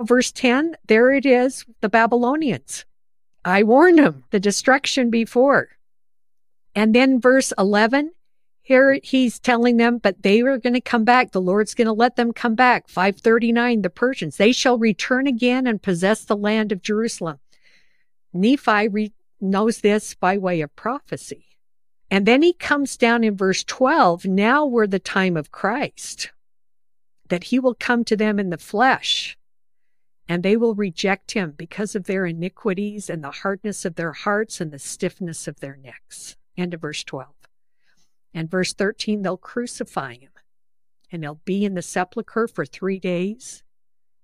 [0.00, 2.84] Verse 10, there it is, the Babylonians.
[3.44, 5.70] I warned them, the destruction before.
[6.74, 8.12] And then verse 11,
[8.62, 11.32] here he's telling them, but they are going to come back.
[11.32, 12.88] The Lord's going to let them come back.
[12.88, 17.38] 539, the Persians, they shall return again and possess the land of Jerusalem.
[18.32, 21.46] Nephi re- knows this by way of prophecy.
[22.10, 24.24] And then he comes down in verse 12.
[24.24, 26.30] Now we're the time of Christ,
[27.28, 29.36] that he will come to them in the flesh,
[30.26, 34.60] and they will reject him because of their iniquities and the hardness of their hearts
[34.60, 36.36] and the stiffness of their necks.
[36.56, 37.28] End of verse 12.
[38.32, 40.30] And verse 13, they'll crucify him,
[41.12, 43.62] and he'll be in the sepulchre for three days,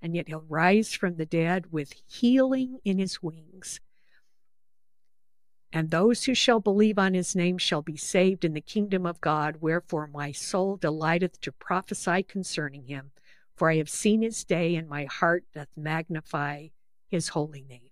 [0.01, 3.81] and yet he'll rise from the dead with healing in his wings
[5.75, 9.21] and those who shall believe on his name shall be saved in the kingdom of
[9.21, 9.57] God.
[9.61, 13.11] Wherefore my soul delighteth to prophesy concerning him.
[13.57, 16.69] For I have seen his day, and my heart doth magnify
[17.09, 17.91] his holy name.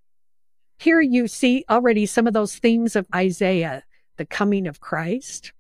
[0.78, 3.82] Here you see already some of those themes of Isaiah
[4.16, 5.52] the coming of Christ,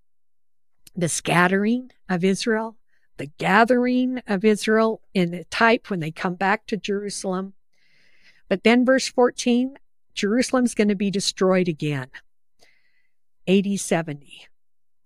[0.94, 2.76] the scattering of Israel,
[3.16, 7.54] the gathering of Israel in the type when they come back to Jerusalem.
[8.48, 9.76] But then, verse 14,
[10.14, 12.08] Jerusalem's going to be destroyed again.
[13.46, 14.48] 80 70.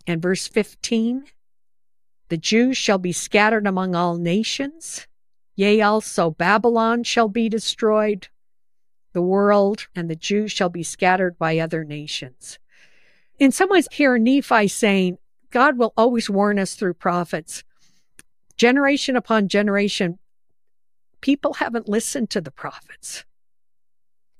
[0.06, 1.26] And verse 15
[2.28, 5.06] the Jews shall be scattered among all nations.
[5.54, 8.28] Yea, also Babylon shall be destroyed.
[9.12, 12.58] The world and the Jews shall be scattered by other nations.
[13.38, 15.18] In some ways, here Nephi saying,
[15.50, 17.62] God will always warn us through prophets.
[18.56, 20.18] Generation upon generation,
[21.20, 23.24] people haven't listened to the prophets.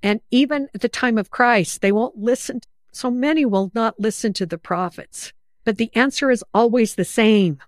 [0.03, 2.61] And even at the time of Christ, they won't listen.
[2.93, 5.33] So many will not listen to the prophets.
[5.65, 7.59] But the answer is always the same.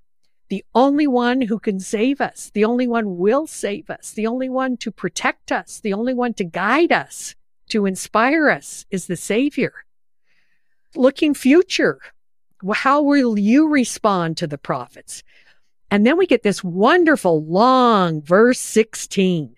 [0.49, 4.49] The only one who can save us, the only one will save us, the only
[4.49, 7.35] one to protect us, the only one to guide us,
[7.69, 9.75] to inspire us is the Savior.
[10.97, 12.01] Looking future,
[12.73, 15.23] how will you respond to the prophets?
[15.91, 19.55] And then we get this wonderful long verse 16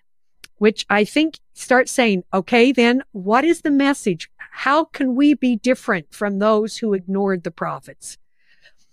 [0.60, 4.30] which I think starts saying, okay, then what is the message?
[4.36, 8.18] How can we be different from those who ignored the prophets?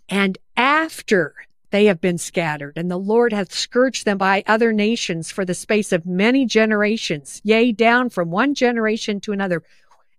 [0.08, 1.36] And after
[1.71, 5.53] they have been scattered, and the Lord hath scourged them by other nations for the
[5.53, 9.62] space of many generations, yea, down from one generation to another.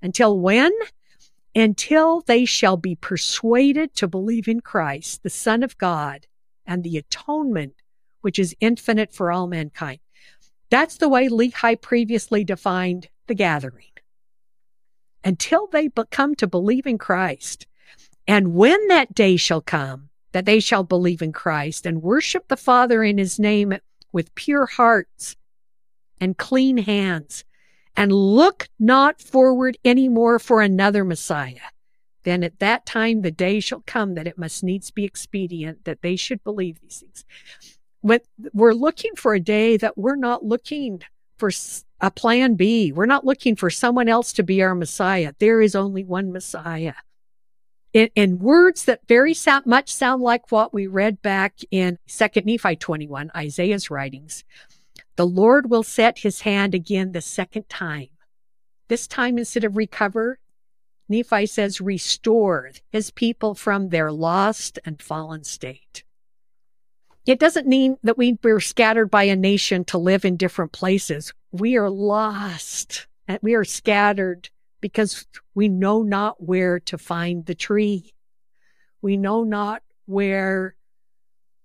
[0.02, 0.72] Until when?
[1.54, 6.26] Until they shall be persuaded to believe in Christ, the Son of God,
[6.66, 7.72] and the atonement
[8.20, 10.00] which is infinite for all mankind.
[10.70, 13.85] That's the way Lehi previously defined the gathering.
[15.24, 17.66] Until they come to believe in Christ,
[18.26, 22.57] and when that day shall come, that they shall believe in Christ and worship the
[22.57, 23.74] Father in his name
[24.12, 25.37] with pure hearts
[26.20, 27.44] and clean hands,
[27.96, 31.70] and look not forward any more for another Messiah.
[32.24, 36.02] Then at that time the day shall come that it must needs be expedient that
[36.02, 37.24] they should believe these things
[38.00, 38.20] when
[38.52, 41.02] we're looking for a day that we're not looking
[41.38, 41.50] for
[42.00, 42.92] a plan B.
[42.92, 45.32] We're not looking for someone else to be our Messiah.
[45.38, 46.94] There is only one Messiah.
[47.92, 52.44] In, in words that very sound, much sound like what we read back in 2nd
[52.44, 54.44] Nephi 21, Isaiah's writings,
[55.16, 58.08] the Lord will set his hand again the second time.
[58.88, 60.38] This time, instead of recover,
[61.08, 66.04] Nephi says, restore his people from their lost and fallen state.
[67.28, 71.34] It doesn't mean that we were scattered by a nation to live in different places.
[71.52, 74.48] We are lost and we are scattered
[74.80, 78.14] because we know not where to find the tree.
[79.02, 80.74] We know not where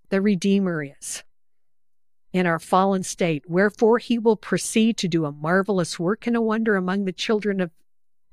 [0.09, 1.23] the Redeemer is
[2.33, 3.45] in our fallen state.
[3.47, 7.61] Wherefore he will proceed to do a marvelous work and a wonder among the children
[7.61, 7.71] of,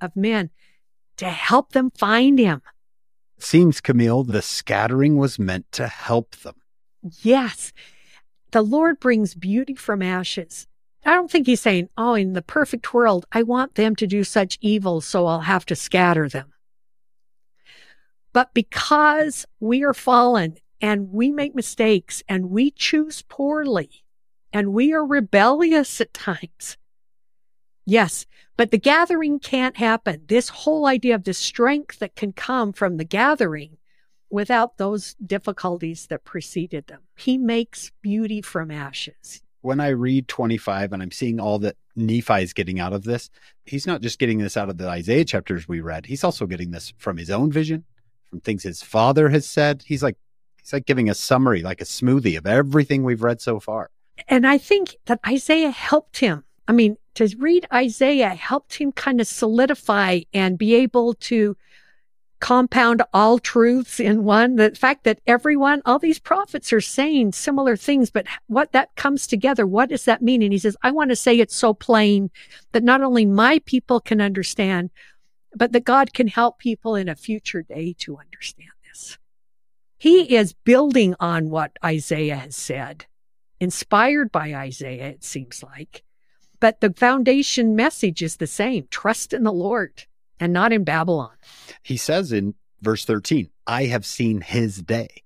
[0.01, 0.51] of men
[1.19, 2.61] to help them find him.
[3.39, 6.57] Seems, Camille, the scattering was meant to help them.
[7.23, 7.73] Yes.
[8.51, 10.67] The Lord brings beauty from ashes.
[11.05, 14.23] I don't think he's saying, oh, in the perfect world, I want them to do
[14.23, 16.53] such evil, so I'll have to scatter them.
[18.33, 23.91] But because we are fallen and we make mistakes and we choose poorly,
[24.53, 26.77] and we are rebellious at times.
[27.87, 30.23] Yes, but the gathering can't happen.
[30.27, 33.79] This whole idea of the strength that can come from the gathering
[34.31, 37.01] without those difficulties that preceded them.
[37.17, 39.43] He makes beauty from ashes.
[39.63, 43.29] When I read 25 and I'm seeing all that Nephi is getting out of this,
[43.65, 46.07] he's not just getting this out of the Isaiah chapters we read.
[46.07, 47.85] He's also getting this from his own vision,
[48.31, 49.85] from things his father has said.
[49.87, 50.17] He's like
[50.61, 53.91] he's like giving a summary, like a smoothie of everything we've read so far.
[54.29, 56.45] And I think that Isaiah helped him.
[56.69, 61.57] I mean, to read Isaiah helped him kind of solidify and be able to
[62.41, 64.57] compound all truths in one.
[64.57, 69.27] The fact that everyone, all these prophets are saying similar things, but what that comes
[69.27, 70.43] together, what does that mean?
[70.43, 72.31] And he says, I want to say it's so plain
[72.73, 74.91] that not only my people can understand,
[75.55, 79.19] but that God can help people in a future day to understand this.
[79.99, 83.07] He is building on what Isaiah has said,
[83.61, 86.03] inspired by Isaiah, it seems like.
[86.59, 90.05] But the foundation message is the same trust in the Lord
[90.41, 91.31] and not in Babylon.
[91.83, 95.23] He says in verse 13, I have seen his day.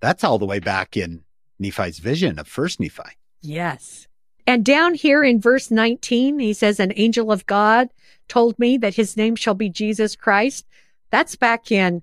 [0.00, 1.22] That's all the way back in
[1.58, 3.02] Nephi's vision of first Nephi.
[3.40, 4.08] Yes.
[4.46, 7.88] And down here in verse 19, he says, An angel of God
[8.28, 10.66] told me that his name shall be Jesus Christ.
[11.10, 12.02] That's back in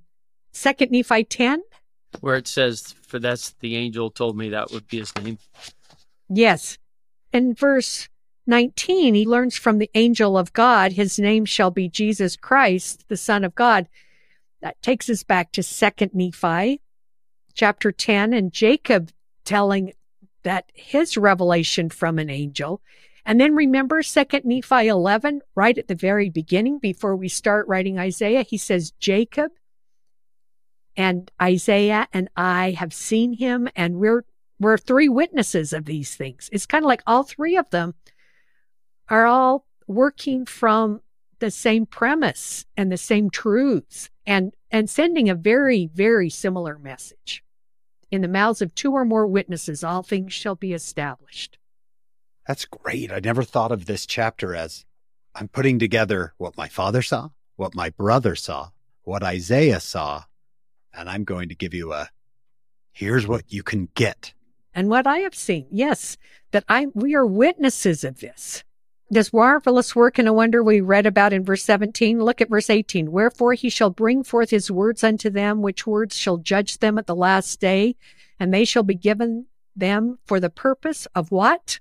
[0.52, 1.62] Second Nephi 10.
[2.22, 5.38] Where it says, For that's the angel told me that would be his name.
[6.30, 6.78] Yes.
[7.34, 8.08] In verse
[8.48, 13.18] 19, he learns from the angel of God, his name shall be Jesus Christ, the
[13.18, 13.88] Son of God.
[14.62, 16.82] That takes us back to Second Nephi,
[17.54, 19.12] chapter 10, and Jacob
[19.44, 19.94] telling
[20.44, 22.82] that his revelation from an angel.
[23.26, 27.98] And then remember Second Nephi 11, right at the very beginning, before we start writing
[27.98, 29.52] Isaiah, he says, Jacob
[30.96, 34.24] and Isaiah and I have seen him, and we're
[34.58, 36.50] we're three witnesses of these things.
[36.54, 37.94] It's kind of like all three of them
[39.10, 41.02] are all working from
[41.40, 47.44] the same premise and the same truths and and sending a very very similar message.
[48.12, 51.58] In the mouths of two or more witnesses all things shall be established.
[52.48, 53.12] That's great.
[53.12, 54.86] I never thought of this chapter as
[55.36, 58.70] i'm putting together what my father saw what my brother saw
[59.04, 60.24] what isaiah saw
[60.94, 62.10] and i'm going to give you a
[62.92, 64.34] here's what you can get.
[64.74, 66.18] And what i have seen yes
[66.52, 68.64] that i we are witnesses of this
[69.10, 72.20] this marvelous work and a wonder we read about in verse 17.
[72.20, 73.12] Look at verse 18.
[73.12, 77.06] Wherefore he shall bring forth his words unto them, which words shall judge them at
[77.06, 77.96] the last day,
[78.40, 81.80] and they shall be given them for the purpose of what?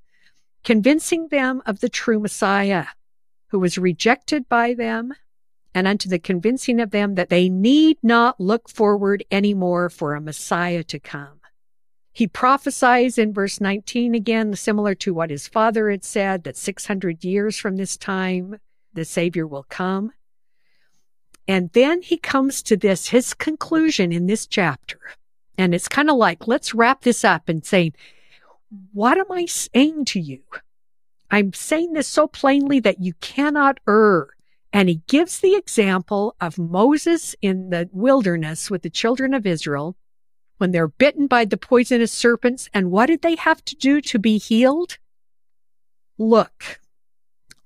[0.65, 2.87] Convincing them of the true Messiah,
[3.49, 5.15] who was rejected by them,
[5.75, 10.15] and unto the convincing of them that they need not look forward any more for
[10.15, 11.41] a Messiah to come.
[12.15, 17.25] He prophesies in verse 19 again, similar to what his father had said, that 600
[17.25, 18.61] years from this time,
[18.93, 20.13] the Savior will come.
[21.49, 25.01] And then he comes to this, his conclusion in this chapter.
[25.59, 27.93] And it's kind of like, let's wrap this up and say,
[28.93, 30.43] what am I saying to you?
[31.33, 34.29] I'm saying this so plainly that you cannot err.
[34.73, 39.97] And he gives the example of Moses in the wilderness with the children of Israel
[40.59, 42.69] when they're bitten by the poisonous serpents.
[42.73, 44.99] And what did they have to do to be healed?
[46.19, 46.81] Look.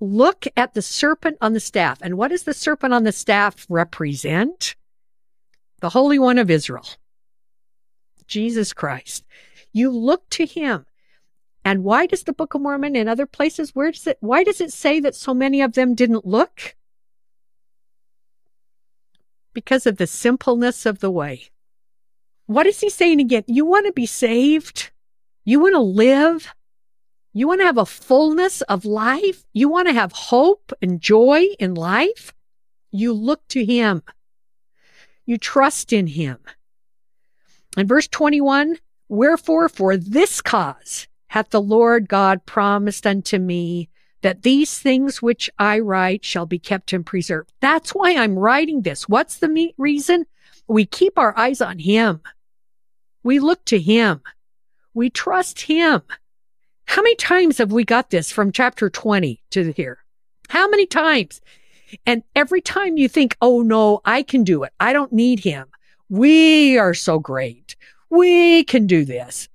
[0.00, 1.98] Look at the serpent on the staff.
[2.02, 4.76] And what does the serpent on the staff represent?
[5.80, 6.86] The Holy One of Israel,
[8.26, 9.24] Jesus Christ.
[9.72, 10.86] You look to him.
[11.64, 14.60] And why does the Book of Mormon and other places, where does it, why does
[14.60, 16.74] it say that so many of them didn't look?
[19.52, 21.50] Because of the simpleness of the way.
[22.48, 23.44] What is he saying again?
[23.46, 24.90] You want to be saved?
[25.44, 26.54] You want to live?
[27.34, 29.44] You want to have a fullness of life?
[29.52, 32.32] You want to have hope and joy in life?
[32.90, 34.02] You look to him.
[35.26, 36.38] You trust in him.
[37.76, 38.78] In verse 21,
[39.10, 43.90] wherefore for this cause hath the Lord God promised unto me
[44.22, 47.52] that these things which I write shall be kept and preserved.
[47.60, 49.06] That's why I'm writing this.
[49.06, 50.24] What's the reason?
[50.66, 52.22] We keep our eyes on him.
[53.28, 54.22] We look to Him.
[54.94, 56.00] We trust Him.
[56.86, 59.98] How many times have we got this from chapter 20 to here?
[60.48, 61.42] How many times?
[62.06, 64.72] And every time you think, oh no, I can do it.
[64.80, 65.66] I don't need Him.
[66.08, 67.76] We are so great.
[68.08, 69.50] We can do this.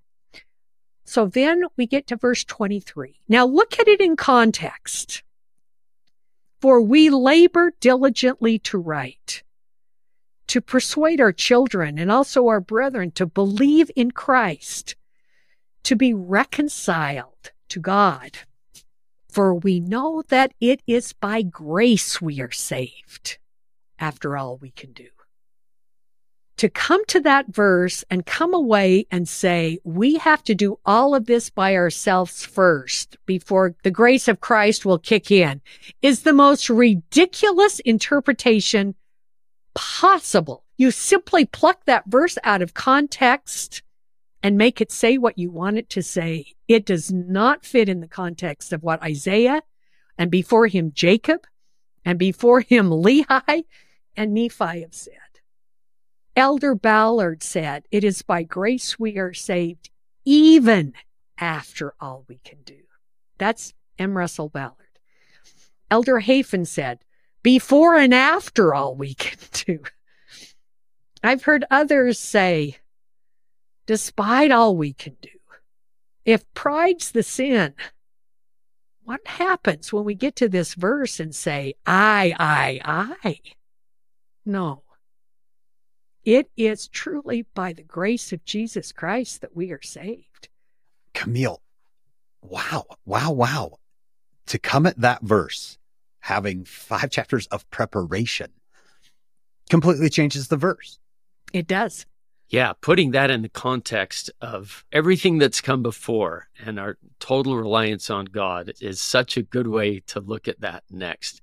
[1.04, 3.22] So then we get to verse 23.
[3.28, 5.24] Now look at it in context.
[6.62, 9.43] For we labor diligently to write
[10.48, 14.96] to persuade our children and also our brethren to believe in Christ,
[15.84, 18.40] to be reconciled to God.
[19.30, 23.40] For we know that it is by grace we are saved,
[23.98, 25.08] after all we can do.
[26.58, 31.16] To come to that verse and come away and say, we have to do all
[31.16, 35.62] of this by ourselves first before the grace of Christ will kick in
[36.02, 38.94] is the most ridiculous interpretation
[39.74, 40.64] possible.
[40.78, 43.82] You simply pluck that verse out of context
[44.42, 46.54] and make it say what you want it to say.
[46.68, 49.64] It does not fit in the context of what Isaiah
[50.18, 51.48] and before him Jacob
[52.04, 53.66] and before him Lehi
[54.16, 55.14] and Nephi have said.
[56.36, 59.92] Elder Ballard said, It is by grace we are saved,
[60.26, 60.94] even
[61.38, 62.80] after all we can do.
[63.38, 64.18] That's M.
[64.18, 64.78] Russell Ballard.
[65.92, 67.00] Elder Hafen said,
[67.44, 69.80] Before and after all we can do.
[71.22, 72.78] I've heard others say,
[73.86, 75.30] despite all we can do.
[76.26, 77.74] If pride's the sin,
[79.04, 83.40] what happens when we get to this verse and say, I, I, I?
[84.46, 84.84] No.
[86.24, 90.48] It is truly by the grace of Jesus Christ that we are saved.
[91.14, 91.62] Camille,
[92.42, 93.78] wow, wow, wow.
[94.48, 95.78] To come at that verse,
[96.24, 98.52] having five chapters of preparation,
[99.70, 101.00] completely changes the verse.
[101.54, 102.06] It does
[102.54, 108.12] yeah, putting that in the context of everything that's come before and our total reliance
[108.12, 111.42] on God is such a good way to look at that next.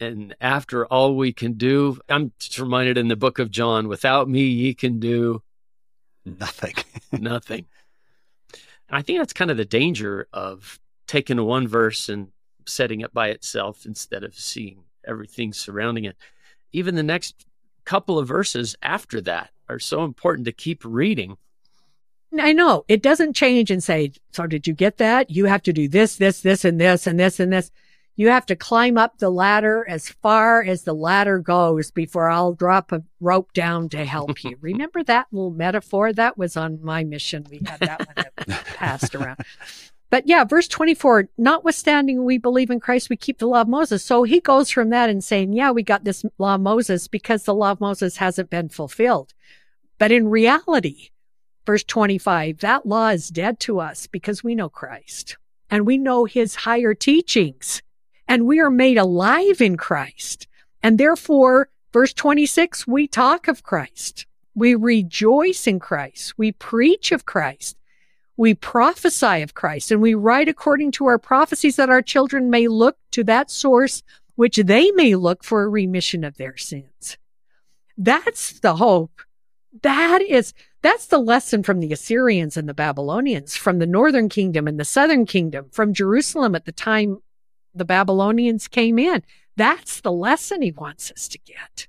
[0.00, 4.28] And after all we can do, I'm just reminded in the book of John, without
[4.28, 5.42] me, ye can do
[6.26, 6.74] nothing.
[7.18, 7.64] nothing.
[8.90, 10.78] I think that's kind of the danger of
[11.08, 12.28] taking one verse and
[12.66, 16.16] setting it by itself instead of seeing everything surrounding it.
[16.72, 17.46] Even the next
[17.84, 21.36] couple of verses after that are so important to keep reading.
[22.38, 25.30] I know it doesn't change and say, so did you get that?
[25.30, 27.70] You have to do this, this, this, and this, and this, and this.
[28.16, 32.52] You have to climb up the ladder as far as the ladder goes before I'll
[32.52, 34.56] drop a rope down to help you.
[34.60, 36.12] Remember that little metaphor?
[36.12, 37.46] That was on my mission.
[37.50, 39.38] We had that one that passed around.
[40.10, 44.04] But yeah, verse 24, notwithstanding we believe in Christ, we keep the law of Moses.
[44.04, 47.44] So he goes from that and saying, yeah, we got this law of Moses because
[47.44, 49.32] the law of Moses hasn't been fulfilled.
[49.98, 51.10] But in reality,
[51.64, 55.36] verse 25, that law is dead to us because we know Christ
[55.70, 57.80] and we know his higher teachings
[58.26, 60.48] and we are made alive in Christ.
[60.82, 64.26] And therefore, verse 26, we talk of Christ.
[64.56, 66.36] We rejoice in Christ.
[66.36, 67.76] We preach of Christ
[68.40, 72.68] we prophesy of Christ and we write according to our prophecies that our children may
[72.68, 74.02] look to that source
[74.34, 77.18] which they may look for a remission of their sins.
[77.98, 79.20] That's the hope.
[79.82, 84.66] That is, that's the lesson from the Assyrians and the Babylonians, from the northern kingdom
[84.66, 87.18] and the southern kingdom, from Jerusalem at the time
[87.74, 89.22] the Babylonians came in.
[89.58, 91.88] That's the lesson he wants us to get.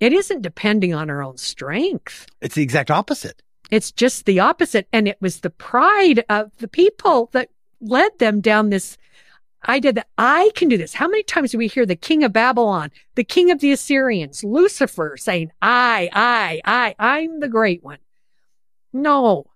[0.00, 2.26] It isn't depending on our own strength.
[2.40, 3.42] It's the exact opposite.
[3.70, 4.88] It's just the opposite.
[4.92, 7.50] And it was the pride of the people that
[7.80, 8.96] led them down this
[9.68, 10.94] idea that I can do this.
[10.94, 14.44] How many times do we hear the king of Babylon, the king of the Assyrians,
[14.44, 17.98] Lucifer saying, I, I, I, I'm the great one?
[18.92, 19.46] No,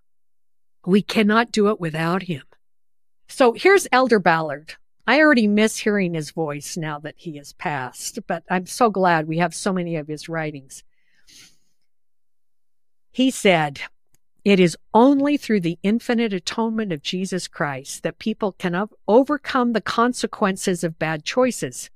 [0.85, 2.43] we cannot do it without him.
[3.27, 4.75] So here's Elder Ballard.
[5.07, 9.27] I already miss hearing his voice now that he has passed, but I'm so glad
[9.27, 10.83] we have so many of his writings.
[13.11, 13.81] He said,
[14.45, 19.81] it is only through the infinite atonement of Jesus Christ that people can overcome the
[19.81, 21.89] consequences of bad choices.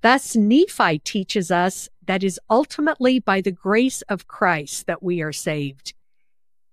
[0.00, 5.32] Thus, Nephi teaches us that is ultimately by the grace of Christ that we are
[5.32, 5.92] saved,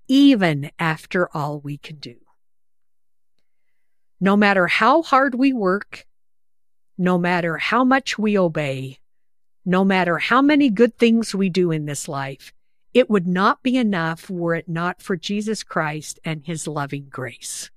[0.08, 2.16] even after all we can do.
[4.22, 6.06] No matter how hard we work,
[6.98, 9.00] no matter how much we obey,
[9.66, 12.54] no matter how many good things we do in this life,
[12.94, 17.70] it would not be enough were it not for Jesus Christ and his loving grace.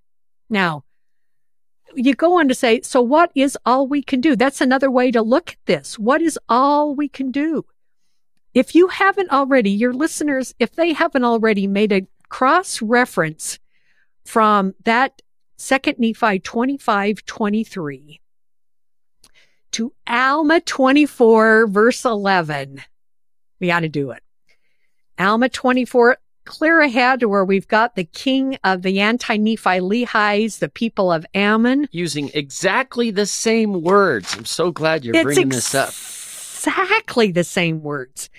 [0.49, 0.85] Now,
[1.95, 4.37] you go on to say, so what is all we can do?
[4.37, 5.99] That's another way to look at this.
[5.99, 7.65] What is all we can do?
[8.55, 13.59] If you haven't already, your listeners, if they haven't already made a cross reference
[14.25, 15.23] from that
[15.57, 18.21] second Nephi 25, 23
[19.73, 22.83] to Alma 24, verse 11,
[23.61, 24.23] we got to do it.
[25.21, 26.17] Alma 24,
[26.47, 31.13] clear ahead to where we've got the king of the anti Nephi Lehis, the people
[31.13, 31.89] of Ammon.
[31.93, 34.35] Using exactly the same words.
[34.35, 35.89] I'm so glad you're it's bringing ex- this up.
[35.89, 38.31] Exactly the same words.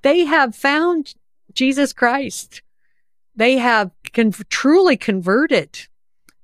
[0.00, 1.14] They have found
[1.52, 2.62] Jesus Christ.
[3.36, 5.86] They have con- truly converted.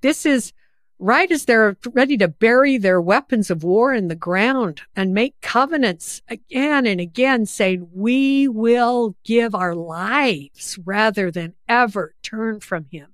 [0.03, 0.53] This is
[0.99, 5.41] right as they're ready to bury their weapons of war in the ground and make
[5.41, 12.87] covenants again and again, saying, We will give our lives rather than ever turn from
[12.91, 13.09] him.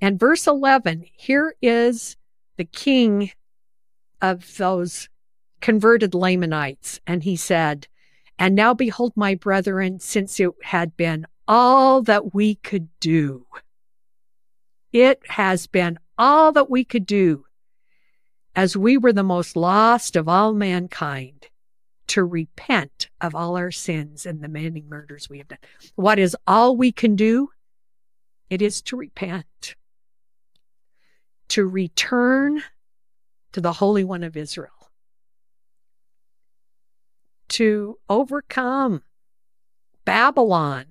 [0.00, 2.16] And verse 11 here is
[2.56, 3.30] the king
[4.20, 5.08] of those
[5.60, 7.00] converted Lamanites.
[7.06, 7.86] And he said,
[8.38, 13.46] And now behold, my brethren, since it had been all that we could do,
[14.92, 17.44] it has been all that we could do
[18.54, 21.48] as we were the most lost of all mankind
[22.06, 25.58] to repent of all our sins and the many murders we have done.
[25.96, 27.48] What is all we can do?
[28.48, 29.74] It is to repent,
[31.48, 32.62] to return
[33.50, 34.92] to the Holy One of Israel,
[37.48, 39.02] to overcome
[40.04, 40.84] Babylon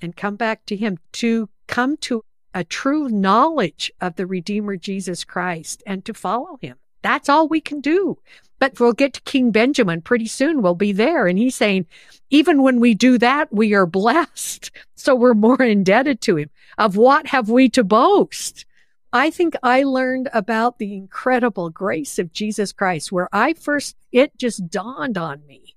[0.00, 2.24] and come back to Him, to come to
[2.54, 6.76] a true knowledge of the Redeemer Jesus Christ and to follow him.
[7.02, 8.18] That's all we can do.
[8.58, 10.62] But we'll get to King Benjamin pretty soon.
[10.62, 11.26] We'll be there.
[11.26, 11.86] And he's saying,
[12.30, 14.70] even when we do that, we are blessed.
[14.94, 16.50] So we're more indebted to him.
[16.78, 18.64] Of what have we to boast?
[19.12, 24.36] I think I learned about the incredible grace of Jesus Christ where I first, it
[24.38, 25.74] just dawned on me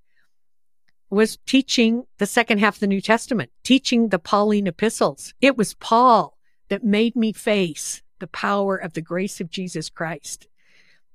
[1.10, 5.34] was teaching the second half of the New Testament, teaching the Pauline epistles.
[5.42, 6.37] It was Paul
[6.70, 10.48] that made me face the power of the grace of Jesus Christ,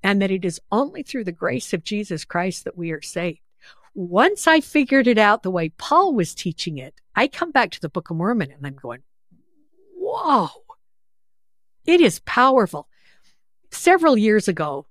[0.03, 3.41] and that it is only through the grace of Jesus Christ that we are saved.
[3.95, 7.81] Once I figured it out the way Paul was teaching it, I come back to
[7.81, 9.03] the Book of Mormon and I'm going,
[9.95, 10.49] whoa,
[11.85, 12.89] it is powerful.
[13.71, 14.87] Several years ago,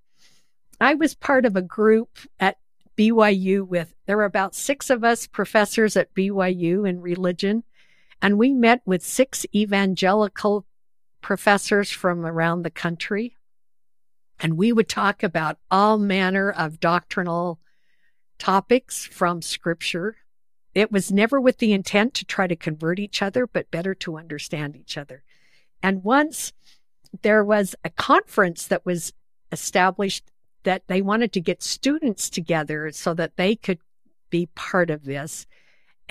[0.80, 2.09] I was part of a group
[2.39, 2.57] at
[2.97, 7.64] BYU with, there were about six of us professors at BYU in religion.
[8.22, 10.65] And we met with six evangelical
[11.22, 13.36] professors from around the country.
[14.39, 17.59] And we would talk about all manner of doctrinal
[18.39, 20.17] topics from scripture.
[20.74, 24.17] It was never with the intent to try to convert each other, but better to
[24.17, 25.24] understand each other.
[25.84, 26.53] And once
[27.22, 29.13] there was a conference that was
[29.51, 30.32] established
[30.63, 33.80] that they wanted to get students together so that they could
[34.30, 35.45] be part of this.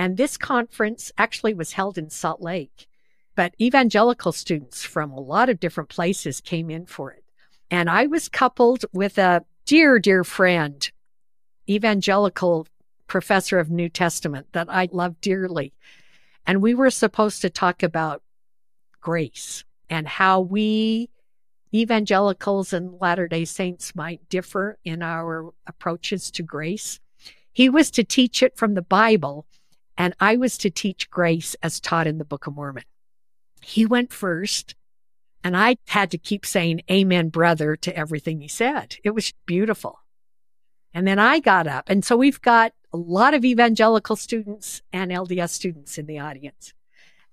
[0.00, 2.86] And this conference actually was held in Salt Lake,
[3.34, 7.22] but evangelical students from a lot of different places came in for it.
[7.70, 10.90] And I was coupled with a dear, dear friend,
[11.68, 12.66] evangelical
[13.08, 15.74] professor of New Testament that I love dearly.
[16.46, 18.22] And we were supposed to talk about
[19.02, 21.10] grace and how we
[21.74, 27.00] evangelicals and Latter day Saints might differ in our approaches to grace.
[27.52, 29.44] He was to teach it from the Bible
[30.00, 32.84] and I was to teach grace as taught in the Book of Mormon.
[33.60, 34.74] He went first,
[35.44, 38.96] and I had to keep saying, Amen, brother, to everything he said.
[39.04, 39.98] It was beautiful.
[40.94, 41.90] And then I got up.
[41.90, 46.72] And so we've got a lot of evangelical students and LDS students in the audience.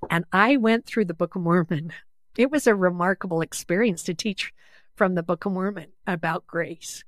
[0.10, 1.94] And I went through the Book of Mormon.
[2.38, 4.52] It was a remarkable experience to teach
[4.94, 7.06] from the Book of Mormon about grace.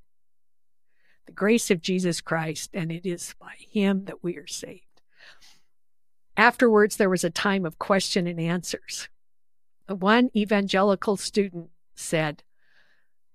[1.26, 4.89] The grace of Jesus Christ, and it is by Him that we are saved.
[6.40, 9.10] Afterwards, there was a time of question and answers.
[9.86, 12.44] One evangelical student said,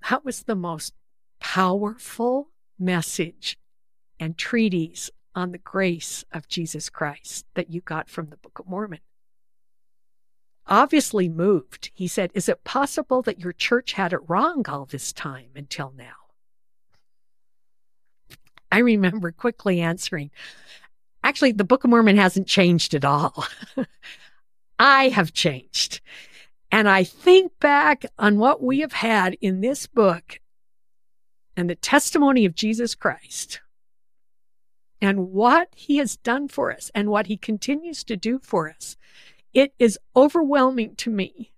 [0.09, 0.95] That was the most
[1.39, 2.49] powerful
[2.79, 3.59] message
[4.19, 8.67] and treatise on the grace of Jesus Christ that you got from the Book of
[8.67, 9.01] Mormon.
[10.65, 15.13] Obviously moved, he said, Is it possible that your church had it wrong all this
[15.13, 16.25] time until now?
[18.71, 20.31] I remember quickly answering,
[21.25, 23.47] Actually, the Book of Mormon hasn't changed at all.
[24.79, 25.99] I have changed.
[26.71, 30.39] And I think back on what we have had in this book
[31.57, 33.59] and the testimony of Jesus Christ
[35.01, 38.95] and what he has done for us and what he continues to do for us.
[39.51, 41.53] It is overwhelming to me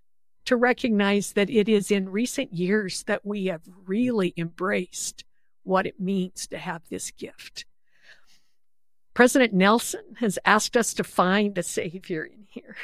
[0.45, 5.25] to recognize that it is in recent years that we have really embraced
[5.63, 7.65] what it means to have this gift.
[9.17, 12.75] President Nelson has asked us to find a savior in here.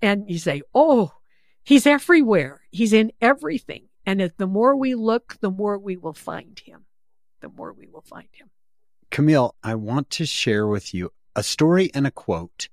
[0.00, 1.12] And you say, oh,
[1.62, 2.62] he's everywhere.
[2.70, 3.88] He's in everything.
[4.06, 6.86] And the more we look, the more we will find him.
[7.42, 8.48] The more we will find him.
[9.10, 12.70] Camille, I want to share with you a story and a quote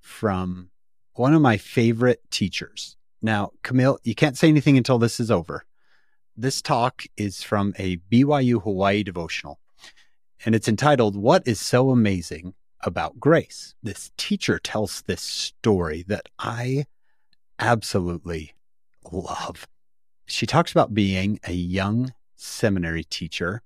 [0.00, 0.70] from
[1.16, 2.96] one of my favorite teachers.
[3.20, 5.66] Now, Camille, you can't say anything until this is over.
[6.38, 9.59] This talk is from a BYU Hawaii devotional
[10.44, 13.74] and it's entitled What is So Amazing About Grace?
[13.82, 16.86] This teacher tells this story that I
[17.58, 18.54] absolutely
[19.12, 19.68] love.
[20.26, 23.62] She talks about being a young seminary teacher.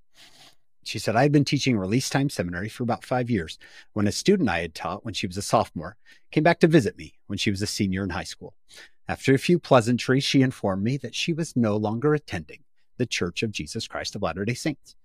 [0.83, 3.59] She said, I had been teaching release time seminary for about five years
[3.93, 5.97] when a student I had taught when she was a sophomore
[6.31, 8.55] came back to visit me when she was a senior in high school.
[9.07, 12.64] After a few pleasantries, she informed me that she was no longer attending
[12.97, 14.97] the Church of Jesus Christ of Latter day Saints.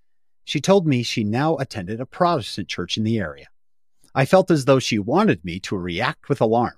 [0.50, 3.50] She told me she now attended a Protestant church in the area.
[4.16, 6.74] I felt as though she wanted me to react with alarm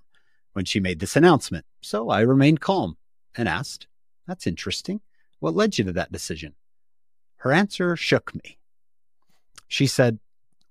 [0.51, 2.97] when she made this announcement, so I remained calm
[3.33, 3.87] and asked,
[4.27, 4.99] That's interesting.
[5.39, 6.55] What led you to that decision?
[7.37, 8.57] Her answer shook me.
[9.69, 10.19] She said,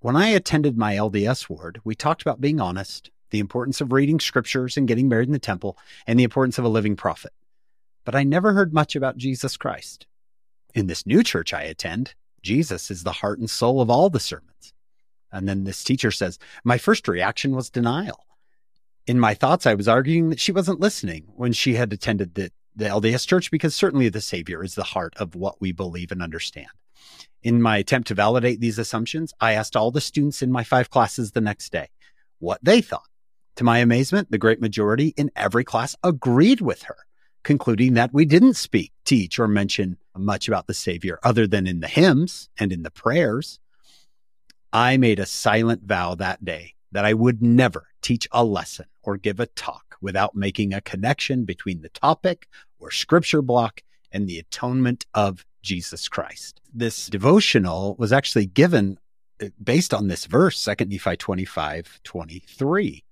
[0.01, 4.21] When I attended my LDS ward, we talked about being honest, the importance of reading
[4.21, 7.33] scriptures and getting married in the temple, and the importance of a living prophet.
[8.05, 10.07] But I never heard much about Jesus Christ.
[10.75, 12.13] In this new church I attend,
[12.43, 14.73] Jesus is the heart and soul of all the sermons.
[15.33, 18.27] And then this teacher says, My first reaction was denial.
[19.07, 22.51] In my thoughts, I was arguing that she wasn't listening when she had attended the,
[22.75, 26.23] the LDS church because certainly the Savior is the heart of what we believe and
[26.23, 26.69] understand.
[27.43, 30.91] In my attempt to validate these assumptions, I asked all the students in my five
[30.91, 31.89] classes the next day
[32.39, 33.09] what they thought.
[33.57, 36.97] To my amazement, the great majority in every class agreed with her,
[37.43, 41.81] concluding that we didn't speak, teach, or mention much about the Savior other than in
[41.81, 43.59] the hymns and in the prayers.
[44.73, 49.17] I made a silent vow that day that I would never teach a lesson or
[49.17, 53.83] give a talk without making a connection between the topic or scripture block
[54.13, 56.61] and the atonement of Jesus Christ.
[56.73, 58.99] This devotional was actually given
[59.43, 63.05] uh, based on this verse, 2 Nephi 25, 23.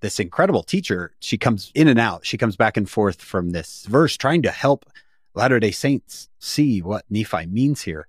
[0.00, 2.24] This incredible teacher, she comes in and out.
[2.24, 4.86] She comes back and forth from this verse, trying to help
[5.34, 8.08] Latter day Saints see what Nephi means here.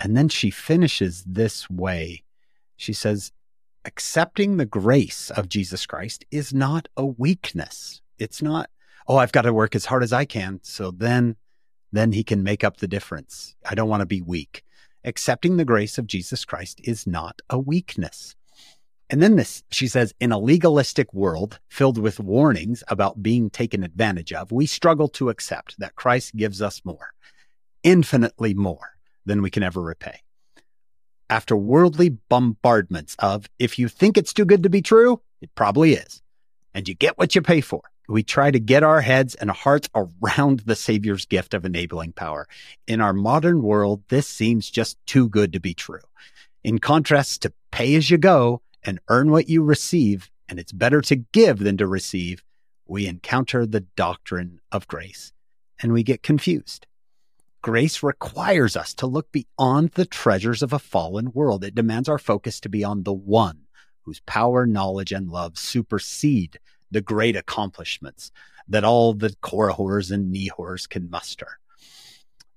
[0.00, 2.22] And then she finishes this way.
[2.76, 3.32] She says,
[3.84, 8.00] accepting the grace of Jesus Christ is not a weakness.
[8.18, 8.70] It's not,
[9.08, 10.60] oh, I've got to work as hard as I can.
[10.62, 11.36] So then,
[11.92, 13.56] then he can make up the difference.
[13.68, 14.62] I don't want to be weak.
[15.04, 18.36] Accepting the grace of Jesus Christ is not a weakness.
[19.10, 23.82] And then this, she says, in a legalistic world filled with warnings about being taken
[23.82, 27.12] advantage of, we struggle to accept that Christ gives us more,
[27.82, 28.96] infinitely more
[29.26, 30.20] than we can ever repay.
[31.28, 35.94] After worldly bombardments of, if you think it's too good to be true, it probably
[35.94, 36.22] is,
[36.72, 39.88] and you get what you pay for, we try to get our heads and hearts
[39.94, 42.46] around the Savior's gift of enabling power.
[42.86, 46.00] In our modern world, this seems just too good to be true.
[46.62, 51.00] In contrast to pay as you go and earn what you receive, and it's better
[51.02, 52.42] to give than to receive,
[52.86, 55.32] we encounter the doctrine of grace
[55.80, 56.86] and we get confused.
[57.62, 61.64] Grace requires us to look beyond the treasures of a fallen world.
[61.64, 63.62] It demands our focus to be on the one
[64.02, 66.58] whose power, knowledge, and love supersede
[66.90, 68.30] the great accomplishments
[68.68, 71.58] that all the Korihors and Nehors can muster.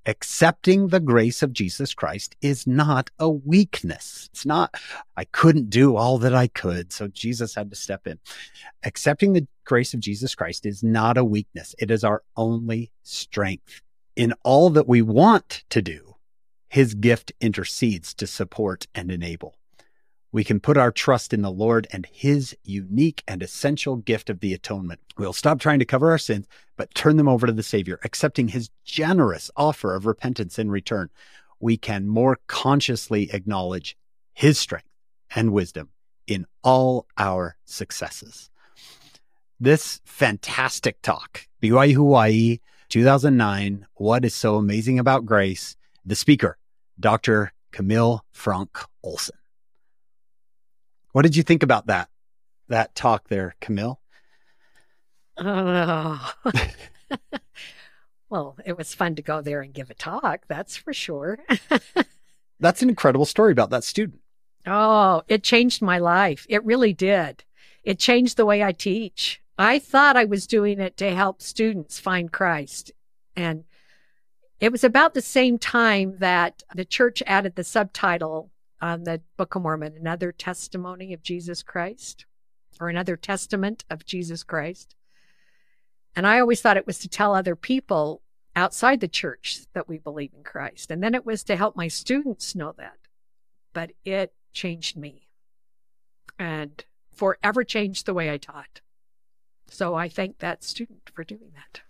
[0.08, 4.30] Accepting the grace of Jesus Christ is not a weakness.
[4.32, 4.74] It's not,
[5.18, 8.18] I couldn't do all that I could, so Jesus had to step in.
[8.84, 11.76] Accepting the grace of Jesus Christ is not a weakness.
[11.78, 13.82] It is our only strength
[14.16, 16.16] in all that we want to do,
[16.70, 19.57] his gift intercedes to support and enable.
[20.38, 24.40] We can put our trust in the Lord and his unique and essential gift of
[24.40, 25.00] the atonement.
[25.18, 28.50] We'll stop trying to cover our sins, but turn them over to the Savior, accepting
[28.50, 31.10] his generous offer of repentance in return.
[31.60, 33.98] We can more consciously acknowledge
[34.32, 34.86] his strength
[35.36, 35.90] and wisdom
[36.28, 38.52] in all our successes.
[39.60, 42.60] This fantastic talk, BYU Hawaii,
[42.90, 45.76] 2009, What is So Amazing About Grace?
[46.06, 46.60] The speaker,
[47.00, 47.54] Dr.
[47.72, 49.36] Camille Fronk Olson.
[51.18, 52.10] What did you think about that,
[52.68, 54.00] that talk there, Camille?
[55.36, 56.32] Oh.
[58.30, 61.40] well, it was fun to go there and give a talk, that's for sure.
[62.60, 64.20] that's an incredible story about that student.
[64.68, 66.46] Oh, it changed my life.
[66.50, 67.44] It really did.
[67.84, 69.42] It changed the way I teach.
[69.58, 72.92] I thought I was doing it to help students find Christ.
[73.36, 73.64] And
[74.60, 78.52] it was about the same time that the church added the subtitle
[78.82, 82.26] on the Book of Mormon, another testimony of Jesus Christ,
[82.80, 84.96] or another testament of Jesus Christ.
[86.16, 88.22] And I always thought it was to tell other people
[88.56, 90.90] outside the church that we believe in Christ.
[90.90, 92.98] And then it was to help my students know that.
[93.74, 95.28] But it changed me
[96.40, 98.82] and forever changed the way I taught.
[99.70, 101.82] So I thank that student for doing that.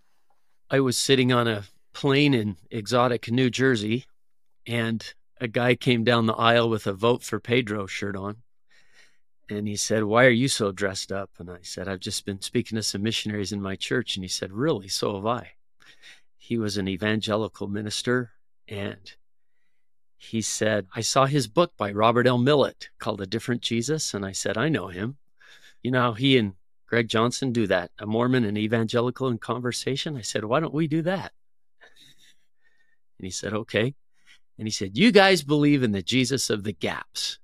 [0.69, 1.63] I was sitting on a
[1.93, 4.05] plane in exotic New Jersey,
[4.65, 8.37] and a guy came down the aisle with a Vote for Pedro shirt on.
[9.49, 11.29] And he said, Why are you so dressed up?
[11.39, 14.15] And I said, I've just been speaking to some missionaries in my church.
[14.15, 14.87] And he said, Really?
[14.87, 15.51] So have I.
[16.37, 18.31] he was an evangelical minister
[18.67, 19.13] and
[20.17, 22.37] he said, I saw his book by Robert L.
[22.37, 24.13] Millet called A Different Jesus.
[24.13, 25.17] And I said, I know him.
[25.83, 26.53] You know how he and
[26.87, 30.17] Greg Johnson do that, a Mormon and evangelical in conversation?
[30.17, 31.31] I said, why don't we do that?
[33.19, 33.93] And he said, okay.
[34.57, 37.39] And he said, You guys believe in the Jesus of the gaps.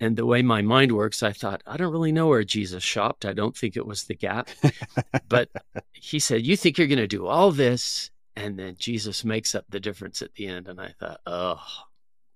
[0.00, 3.24] And the way my mind works, I thought, I don't really know where Jesus shopped.
[3.24, 4.48] I don't think it was the gap.
[5.28, 5.48] but
[5.92, 9.64] he said, You think you're going to do all this and then Jesus makes up
[9.68, 10.68] the difference at the end.
[10.68, 11.60] And I thought, oh,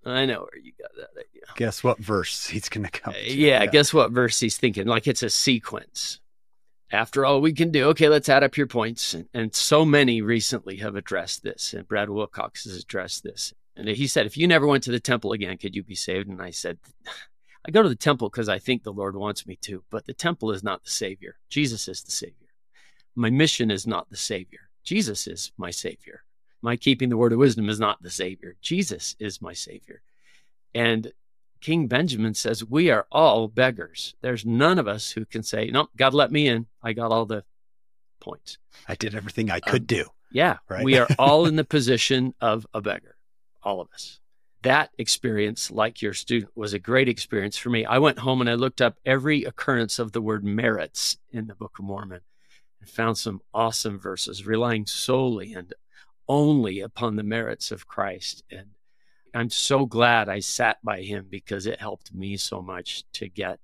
[0.04, 1.42] I know where you got that idea.
[1.54, 3.32] Guess what verse he's going to come to?
[3.32, 4.86] Yeah, yeah, guess what verse he's thinking?
[4.86, 6.18] Like it's a sequence.
[6.90, 9.14] After all we can do, okay, let's add up your points.
[9.14, 13.54] And, and so many recently have addressed this, and Brad Wilcox has addressed this.
[13.76, 16.28] And he said, if you never went to the temple again, could you be saved?
[16.28, 16.78] And I said,
[17.66, 20.12] I go to the temple because I think the Lord wants me to, but the
[20.12, 21.36] temple is not the Savior.
[21.48, 22.36] Jesus is the Savior.
[23.14, 24.70] My mission is not the Savior.
[24.84, 26.24] Jesus is my Savior.
[26.60, 28.56] My keeping the word of wisdom is not the Savior.
[28.60, 30.02] Jesus is my Savior.
[30.74, 31.12] And
[31.60, 34.14] King Benjamin says, We are all beggars.
[34.20, 36.66] There's none of us who can say, No, God let me in.
[36.82, 37.44] I got all the
[38.20, 38.58] points.
[38.88, 40.04] I did everything I could um, do.
[40.32, 40.58] Yeah.
[40.68, 40.84] Right?
[40.84, 43.16] we are all in the position of a beggar,
[43.62, 44.20] all of us.
[44.62, 47.84] That experience, like your student, was a great experience for me.
[47.84, 51.54] I went home and I looked up every occurrence of the word merits in the
[51.54, 52.20] Book of Mormon
[52.80, 55.74] and found some awesome verses relying solely and
[56.28, 58.44] only upon the merits of Christ.
[58.50, 58.68] And
[59.34, 63.58] I'm so glad I sat by him because it helped me so much to get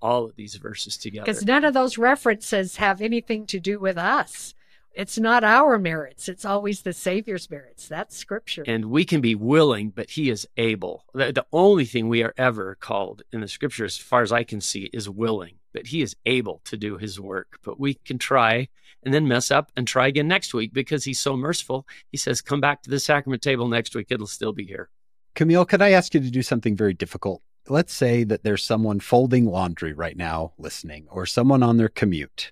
[0.00, 1.24] all of these verses together.
[1.24, 4.54] Because none of those references have anything to do with us.
[4.94, 6.28] It's not our merits.
[6.28, 7.86] It's always the Savior's merits.
[7.86, 8.64] That's scripture.
[8.66, 11.04] And we can be willing, but He is able.
[11.14, 14.42] The, the only thing we are ever called in the scripture, as far as I
[14.42, 17.58] can see, is willing but he is able to do his work.
[17.62, 18.68] But we can try
[19.04, 21.86] and then mess up and try again next week because he's so merciful.
[22.10, 24.08] He says, Come back to the sacrament table next week.
[24.10, 24.90] It'll still be here.
[25.34, 27.42] Camille, can I ask you to do something very difficult?
[27.68, 32.50] Let's say that there's someone folding laundry right now listening, or someone on their commute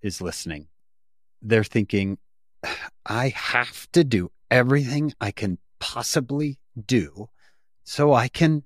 [0.00, 0.68] is listening.
[1.42, 2.18] They're thinking,
[3.06, 7.28] I have to do everything I can possibly do
[7.84, 8.62] so I can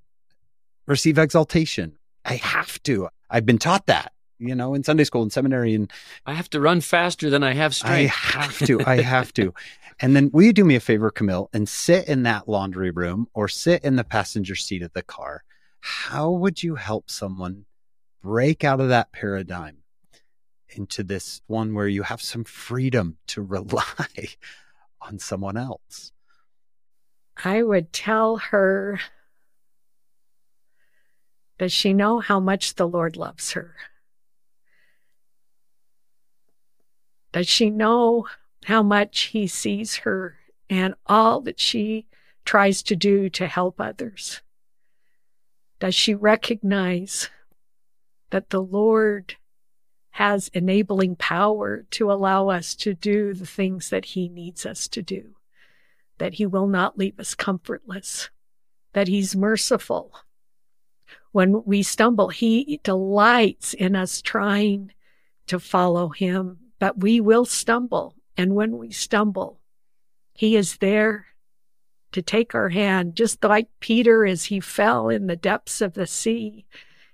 [0.87, 1.97] receive exaltation.
[2.23, 3.09] I have to.
[3.29, 5.73] I've been taught that, you know, in Sunday school and seminary.
[5.73, 5.91] And
[6.25, 7.93] I have to run faster than I have strength.
[7.93, 8.81] I have to.
[8.85, 9.53] I have to.
[9.99, 13.27] And then will you do me a favor, Camille, and sit in that laundry room
[13.33, 15.43] or sit in the passenger seat of the car?
[15.79, 17.65] How would you help someone
[18.21, 19.77] break out of that paradigm
[20.77, 24.07] into this one where you have some freedom to rely
[25.01, 26.11] on someone else?
[27.43, 28.99] I would tell her
[31.57, 33.75] does she know how much the Lord loves her?
[37.31, 38.27] Does she know
[38.65, 40.37] how much He sees her
[40.69, 42.07] and all that she
[42.43, 44.41] tries to do to help others?
[45.79, 47.29] Does she recognize
[48.31, 49.35] that the Lord
[50.15, 55.01] has enabling power to allow us to do the things that He needs us to
[55.01, 55.35] do?
[56.17, 58.29] That He will not leave us comfortless,
[58.93, 60.13] that He's merciful,
[61.35, 64.93] when we stumble, he delights in us trying
[65.47, 68.15] to follow him, but we will stumble.
[68.37, 69.59] And when we stumble,
[70.33, 71.27] he is there
[72.13, 76.07] to take our hand, just like Peter as he fell in the depths of the
[76.07, 76.65] sea.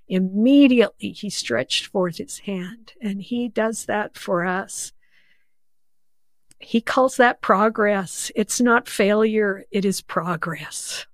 [0.08, 4.94] Immediately he stretched forth his hand, and he does that for us.
[6.60, 8.32] He calls that progress.
[8.36, 11.08] It's not failure, it is progress.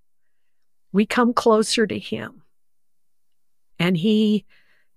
[0.91, 2.43] We come closer to him
[3.79, 4.45] and he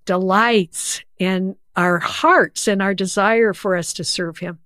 [0.05, 4.59] delights in our hearts and our desire for us to serve him.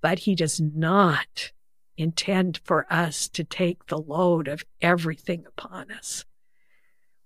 [0.00, 1.52] But he does not
[1.96, 6.24] intend for us to take the load of everything upon us.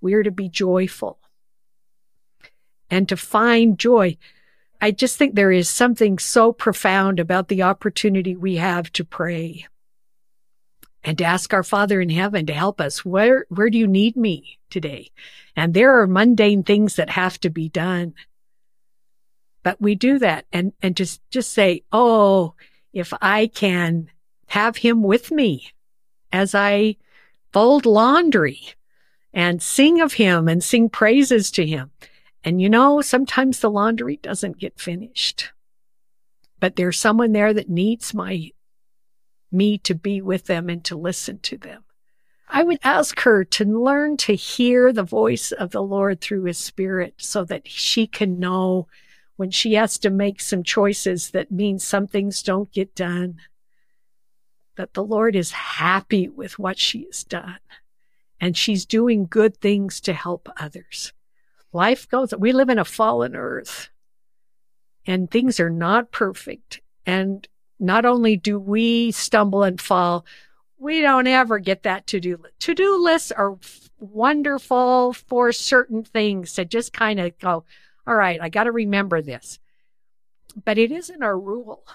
[0.00, 1.18] We are to be joyful
[2.90, 4.16] and to find joy.
[4.80, 9.66] I just think there is something so profound about the opportunity we have to pray
[11.02, 13.04] and to ask our Father in heaven to help us.
[13.04, 15.10] Where, where do you need me today?
[15.54, 18.14] And there are mundane things that have to be done.
[19.62, 22.54] But we do that and, and just, just say, Oh,
[22.92, 24.10] if I can
[24.48, 25.72] have him with me
[26.32, 26.96] as I
[27.52, 28.75] fold laundry
[29.36, 31.90] and sing of him and sing praises to him.
[32.42, 35.52] And you know, sometimes the laundry doesn't get finished,
[36.58, 38.50] but there's someone there that needs my
[39.52, 41.84] me to be with them and to listen to them.
[42.48, 46.58] I would ask her to learn to hear the voice of the Lord through his
[46.58, 48.88] spirit so that she can know
[49.36, 53.36] when she has to make some choices that mean some things don't get done,
[54.76, 57.58] that the Lord is happy with what she has done
[58.40, 61.12] and she's doing good things to help others.
[61.72, 63.90] Life goes, we live in a fallen earth
[65.06, 66.80] and things are not perfect.
[67.04, 67.46] And
[67.78, 70.26] not only do we stumble and fall,
[70.78, 72.60] we don't ever get that to do list.
[72.60, 73.56] To do lists are
[73.98, 77.64] wonderful for certain things to just kind of go,
[78.06, 79.58] all right, I got to remember this.
[80.64, 81.86] But it isn't our rule.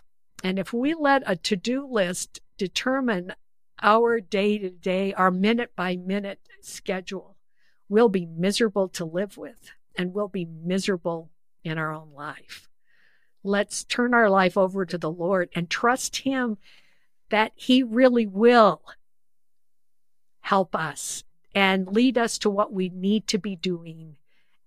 [0.44, 3.34] And if we let a to do list determine
[3.82, 7.38] our day to day, our minute by minute schedule,
[7.90, 11.30] we'll be miserable to live with and we'll be miserable
[11.64, 12.70] in our own life.
[13.44, 16.58] Let's turn our life over to the Lord and trust Him
[17.30, 18.82] that He really will
[20.42, 21.24] help us
[21.54, 24.16] and lead us to what we need to be doing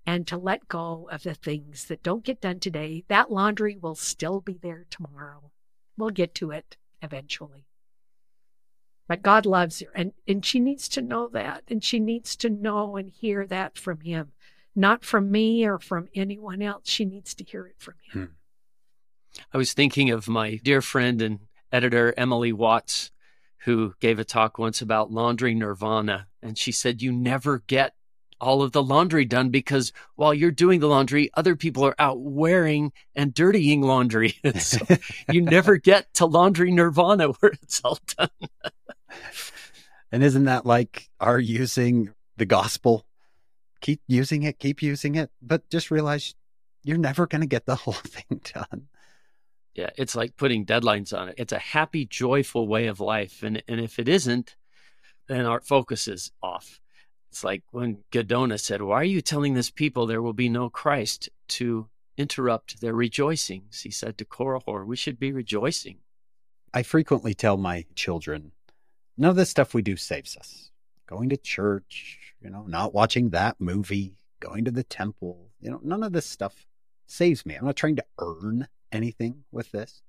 [0.07, 3.05] and to let go of the things that don't get done today.
[3.09, 5.51] That laundry will still be there tomorrow.
[5.97, 7.67] We'll get to it eventually.
[9.07, 11.65] But God loves her and, and she needs to know that.
[11.69, 14.33] And she needs to know and hear that from him,
[14.75, 16.89] not from me or from anyone else.
[16.89, 18.23] She needs to hear it from him.
[18.23, 19.41] Hmm.
[19.53, 21.41] I was thinking of my dear friend and
[21.73, 23.11] editor, Emily Watts,
[23.65, 26.29] who gave a talk once about laundry nirvana.
[26.43, 27.95] And she said, You never get
[28.45, 32.21] all of the laundry done because while you're doing the laundry, other people are out
[32.21, 34.35] wearing and dirtying laundry.
[34.59, 34.79] so
[35.33, 38.29] you never get to laundry nirvana where it's all done.
[40.13, 43.07] and isn't that like our using the gospel?
[43.81, 46.35] Keep using it, keep using it, but just realize
[46.83, 48.89] you're never going to get the whole thing done.
[49.75, 51.37] Yeah, it's like putting deadlines on it.
[51.39, 53.43] It's a happy, joyful way of life.
[53.43, 54.55] And, and if it isn't,
[55.29, 56.79] then our focus is off.
[57.35, 60.71] It's like when Giddonah said, Why are you telling this people there will be no
[60.71, 63.81] Christ to interrupt their rejoicings?
[63.81, 65.99] He said to Korihor, We should be rejoicing.
[66.73, 68.53] I frequently tell my children,
[69.19, 70.71] none of this stuff we do saves us.
[71.09, 75.81] Going to church, you know, not watching that movie, going to the temple, you know,
[75.83, 76.69] none of this stuff
[77.09, 77.57] saves me.
[77.57, 80.03] I'm not trying to earn anything with this.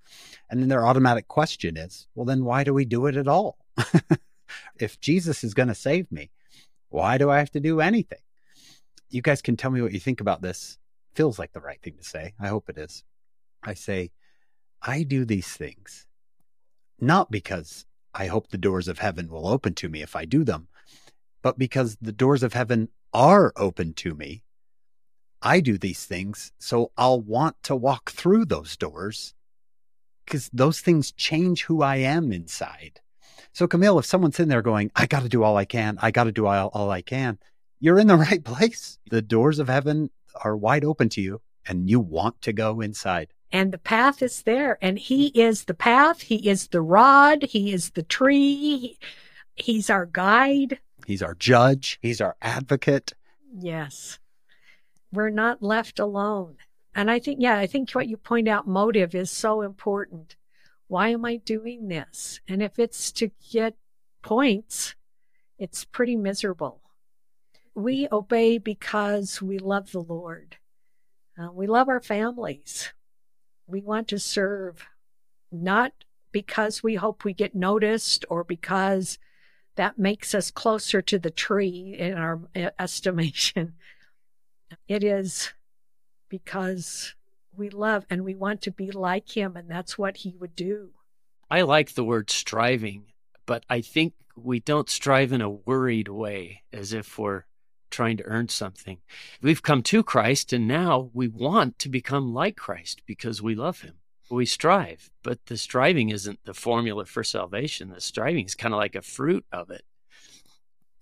[0.47, 3.57] And then their automatic question is, well, then why do we do it at all?
[4.80, 6.30] if Jesus is going to save me,
[6.90, 8.20] why do I have to do anything?
[9.10, 10.78] You guys can tell me what you think about this.
[11.14, 12.34] Feels like the right thing to say.
[12.40, 13.04] I hope it is.
[13.64, 14.12] I say,
[14.82, 16.08] I do these things
[17.00, 20.44] not because I hope the doors of heaven will open to me if I do
[20.44, 20.68] them,
[21.42, 24.44] but because the doors of heaven are open to me.
[25.42, 29.34] I do these things so I'll want to walk through those doors
[30.26, 33.02] because those things change who I am inside.
[33.54, 36.12] So, Camille, if someone's in there going, I got to do all I can, I
[36.12, 37.38] got to do all, all I can,
[37.80, 38.98] you're in the right place.
[39.10, 40.10] The doors of heaven
[40.44, 43.30] are wide open to you and you want to go inside.
[43.52, 44.78] And the path is there.
[44.82, 46.22] And He is the path.
[46.22, 47.44] He is the rod.
[47.44, 48.98] He is the tree.
[49.56, 50.80] He's our guide.
[51.06, 52.00] He's our judge.
[52.02, 53.14] He's our advocate.
[53.58, 54.20] Yes.
[55.14, 56.58] We're not left alone.
[56.94, 60.36] And I think, yeah, I think what you point out, motive, is so important.
[60.88, 62.40] Why am I doing this?
[62.48, 63.76] And if it's to get
[64.22, 64.96] points,
[65.58, 66.82] it's pretty miserable.
[67.74, 70.58] We obey because we love the Lord.
[71.38, 72.94] Uh, we love our families.
[73.68, 74.86] We want to serve
[75.52, 75.94] not
[76.32, 79.18] because we hope we get noticed or because
[79.76, 82.42] that makes us closer to the tree in our
[82.80, 83.74] estimation.
[84.88, 85.54] It is
[86.30, 87.16] because
[87.58, 90.91] we love and we want to be like him, and that's what he would do.
[91.49, 93.06] I like the word striving,
[93.45, 97.43] but I think we don't strive in a worried way as if we're
[97.91, 98.97] trying to earn something.
[99.41, 103.82] We've come to Christ and now we want to become like Christ because we love
[103.82, 103.95] him.
[104.30, 107.89] We strive, but the striving isn't the formula for salvation.
[107.89, 109.84] The striving is kind of like a fruit of it.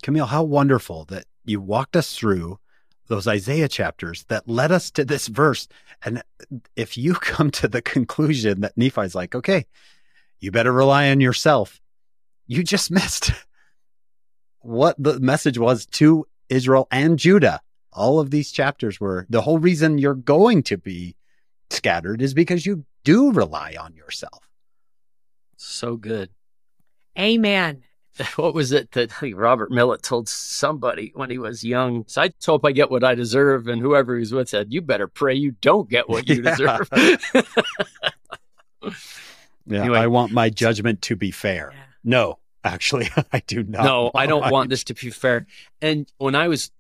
[0.04, 2.60] Camille, how wonderful that you walked us through
[3.08, 5.68] those Isaiah chapters that led us to this verse.
[6.04, 6.24] And
[6.76, 9.66] if you come to the conclusion that Nephi's like, okay,
[10.40, 11.80] you better rely on yourself,
[12.48, 13.32] you just missed
[14.60, 17.62] what the message was to Israel and Judah.
[17.92, 21.16] All of these chapters were the whole reason you're going to be
[21.70, 24.50] scattered is because you do rely on yourself.
[25.58, 26.30] So good.
[27.18, 27.84] Amen.
[28.36, 32.06] what was it that Robert Millet told somebody when he was young?
[32.08, 33.68] So I hope I get what I deserve.
[33.68, 36.88] And whoever he's with said, You better pray you don't get what you deserve.
[39.66, 41.72] yeah, anyway, I want my judgment to be fair.
[41.74, 41.80] Yeah.
[42.04, 43.84] No, actually, I do not.
[43.84, 45.48] No, I don't want this to be fair.
[45.82, 46.72] And when I was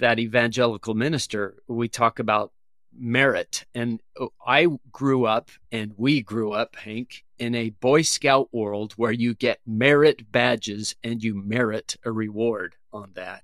[0.00, 2.52] that evangelical minister, we talk about
[2.98, 3.64] merit.
[3.74, 8.92] And uh, I grew up, and we grew up, Hank, in a Boy Scout world
[8.92, 13.42] where you get merit badges and you merit a reward on that.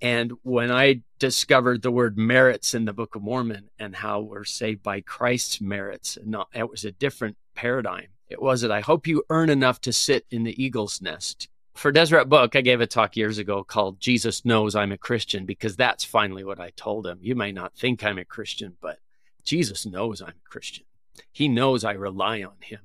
[0.00, 4.42] And when I discovered the word merits in the Book of Mormon and how we're
[4.42, 8.08] saved by Christ's merits, not, it was a different paradigm.
[8.28, 11.48] It wasn't, I hope you earn enough to sit in the eagle's nest.
[11.74, 15.46] For Deseret Book, I gave a talk years ago called Jesus Knows I'm a Christian
[15.46, 17.20] because that's finally what I told him.
[17.22, 18.98] You may not think I'm a Christian, but
[19.44, 20.86] Jesus knows I'm a Christian.
[21.30, 22.80] He knows I rely on him.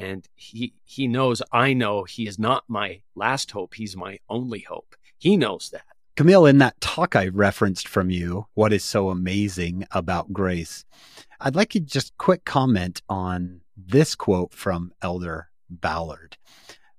[0.00, 4.60] And he he knows I know he is not my last hope, he's my only
[4.60, 4.96] hope.
[5.18, 5.84] He knows that.
[6.16, 10.84] Camille, in that talk I referenced from you, what is so amazing about grace?
[11.38, 16.36] I'd like you to just quick comment on this quote from Elder Ballard,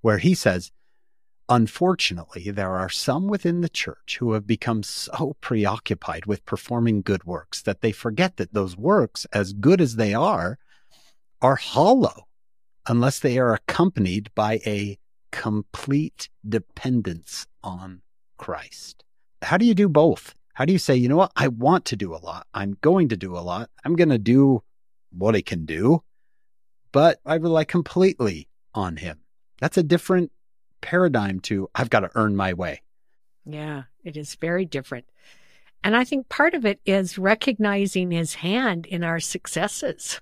[0.01, 0.71] where he says,
[1.49, 7.25] Unfortunately, there are some within the church who have become so preoccupied with performing good
[7.25, 10.57] works that they forget that those works, as good as they are,
[11.41, 12.27] are hollow
[12.87, 14.97] unless they are accompanied by a
[15.31, 18.01] complete dependence on
[18.37, 19.03] Christ.
[19.41, 20.35] How do you do both?
[20.53, 21.31] How do you say, you know what?
[21.35, 22.45] I want to do a lot.
[22.53, 23.69] I'm going to do a lot.
[23.85, 24.63] I'm going to do
[25.11, 26.03] what I can do,
[26.91, 29.19] but I rely completely on him.
[29.59, 30.31] That's a different
[30.81, 32.81] paradigm to I've got to earn my way.
[33.45, 35.05] Yeah, it is very different.
[35.83, 40.21] And I think part of it is recognizing his hand in our successes,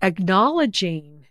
[0.00, 1.25] acknowledging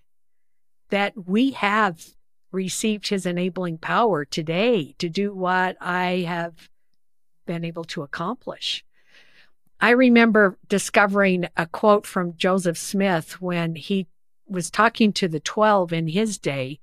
[0.89, 2.05] that we have
[2.51, 6.69] received his enabling power today to do what I have
[7.45, 8.83] been able to accomplish.
[9.79, 14.07] I remember discovering a quote from Joseph Smith when he
[14.47, 16.79] was talking to the 12 in his day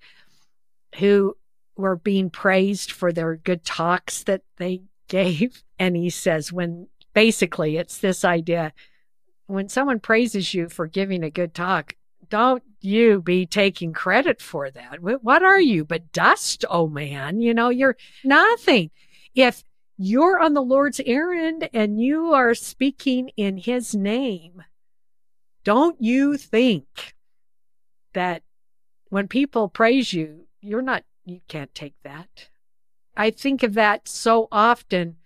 [0.97, 1.37] who
[1.77, 5.63] were being praised for their good talks that they gave.
[5.79, 8.73] And he says, when basically it's this idea
[9.47, 11.97] when someone praises you for giving a good talk,
[12.29, 15.01] don't you be taking credit for that.
[15.01, 15.67] What are mm.
[15.67, 17.41] you but dust, oh man?
[17.41, 18.91] You know, you're nothing.
[19.35, 19.65] If
[19.97, 24.63] you're on the Lord's errand and you are speaking in his name,
[25.65, 27.15] don't you think
[28.15, 28.43] that
[29.09, 32.49] when people praise you, you're not, you can't take that.
[33.17, 35.17] I think of that so often.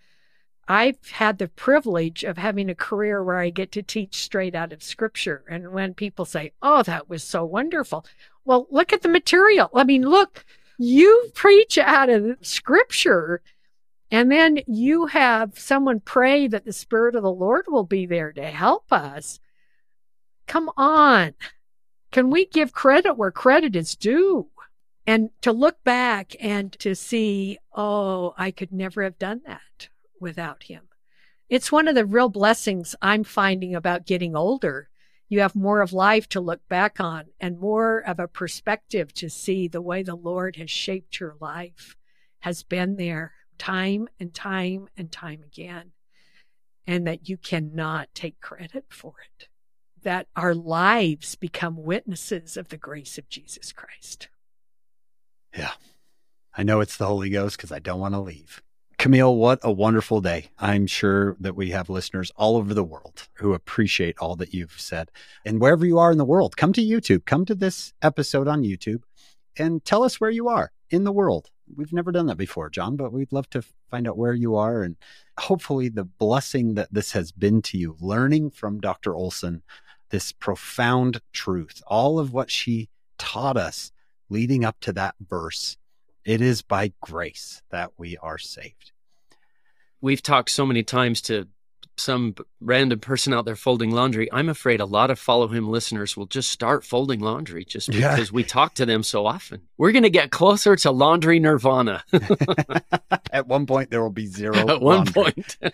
[0.69, 4.73] I've had the privilege of having a career where I get to teach straight out
[4.73, 5.45] of scripture.
[5.49, 8.05] And when people say, Oh, that was so wonderful.
[8.45, 9.71] Well, look at the material.
[9.75, 10.45] I mean, look,
[10.79, 13.43] you preach out of scripture
[14.11, 18.33] and then you have someone pray that the Spirit of the Lord will be there
[18.33, 19.41] to help us.
[20.47, 21.35] Come on.
[22.13, 24.49] Can we give credit where credit is due?
[25.09, 29.89] And to look back and to see, oh, I could never have done that
[30.21, 30.89] without him.
[31.49, 34.89] It's one of the real blessings I'm finding about getting older.
[35.29, 39.29] You have more of life to look back on and more of a perspective to
[39.29, 41.97] see the way the Lord has shaped your life,
[42.41, 45.93] has been there time and time and time again,
[46.87, 49.49] and that you cannot take credit for it.
[50.03, 54.29] That our lives become witnesses of the grace of Jesus Christ.
[55.57, 55.73] Yeah.
[56.57, 58.63] I know it's the Holy Ghost because I don't want to leave.
[58.99, 60.49] Camille, what a wonderful day.
[60.59, 64.81] I'm sure that we have listeners all over the world who appreciate all that you've
[64.81, 65.11] said.
[65.45, 68.63] And wherever you are in the world, come to YouTube, come to this episode on
[68.63, 69.03] YouTube
[69.59, 71.51] and tell us where you are in the world.
[71.75, 74.83] We've never done that before, John, but we'd love to find out where you are
[74.83, 74.97] and
[75.39, 79.15] hopefully the blessing that this has been to you, learning from Dr.
[79.15, 79.63] Olson
[80.11, 82.89] this profound truth, all of what she
[83.19, 83.93] taught us
[84.31, 85.77] leading up to that verse.
[86.27, 88.91] It is by grace that we are saved.
[90.01, 91.47] We've talked so many times to
[91.97, 94.31] some random person out there folding laundry.
[94.33, 98.31] I'm afraid a lot of follow him listeners will just start folding laundry just because
[98.31, 98.35] yeah.
[98.35, 99.63] we talk to them so often.
[99.79, 102.03] We're going to get closer to laundry nirvana.
[103.33, 104.69] At one point, there will be zero.
[104.69, 105.57] At one point.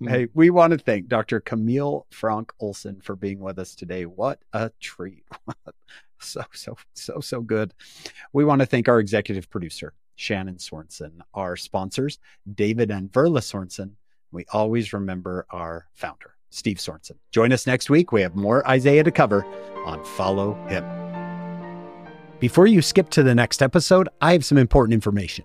[0.00, 0.08] Hmm.
[0.08, 1.40] hey, we want to thank Dr.
[1.40, 4.06] Camille Fronk Olson for being with us today.
[4.06, 5.24] What a treat.
[6.20, 7.74] so, so, so, so good.
[8.32, 12.18] We want to thank our executive producer, Shannon Sorensen, our sponsors,
[12.54, 13.92] David and Verla Sorensen
[14.34, 17.16] we always remember our founder, Steve Sorensen.
[17.30, 18.10] Join us next week.
[18.10, 19.46] We have more Isaiah to cover
[19.86, 20.84] on Follow Him.
[22.40, 25.44] Before you skip to the next episode, I have some important information.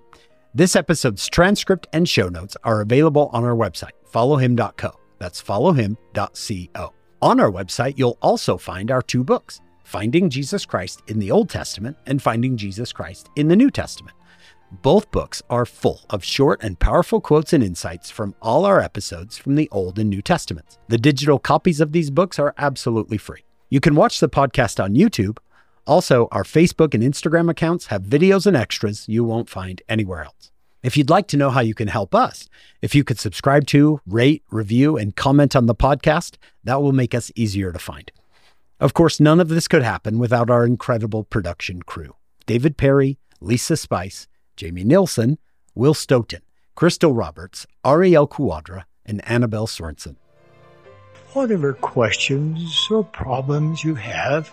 [0.55, 4.91] This episode's transcript and show notes are available on our website, followhim.co.
[5.20, 6.93] That's followhim.co.
[7.22, 11.50] On our website, you'll also find our two books, Finding Jesus Christ in the Old
[11.50, 14.16] Testament and Finding Jesus Christ in the New Testament.
[14.84, 19.40] Both books are full of short and powerful quotes and insights from all our episodes
[19.40, 20.78] from the Old and New Testaments.
[20.90, 23.46] The digital copies of these books are absolutely free.
[23.72, 25.40] You can watch the podcast on YouTube.
[25.88, 30.52] Also, our Facebook and Instagram accounts have videos and extras you won't find anywhere else.
[30.84, 32.48] If you'd like to know how you can help us,
[32.84, 37.16] if you could subscribe to, rate, review, and comment on the podcast, that will make
[37.16, 38.12] us easier to find.
[38.80, 42.16] Of course, none of this could happen without our incredible production crew
[42.46, 45.38] David Perry, Lisa Spice, Jamie Nilsson,
[45.76, 46.42] Will Stoughton,
[46.76, 50.16] Crystal Roberts, Ariel Quadra, and Annabelle Sorensen.
[51.34, 54.50] Whatever questions or problems you have,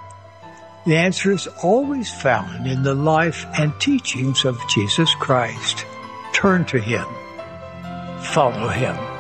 [0.85, 5.87] the answer is always found in the life and teachings of Jesus Christ.
[6.33, 7.07] Turn to Him.
[8.21, 9.16] Follow Him.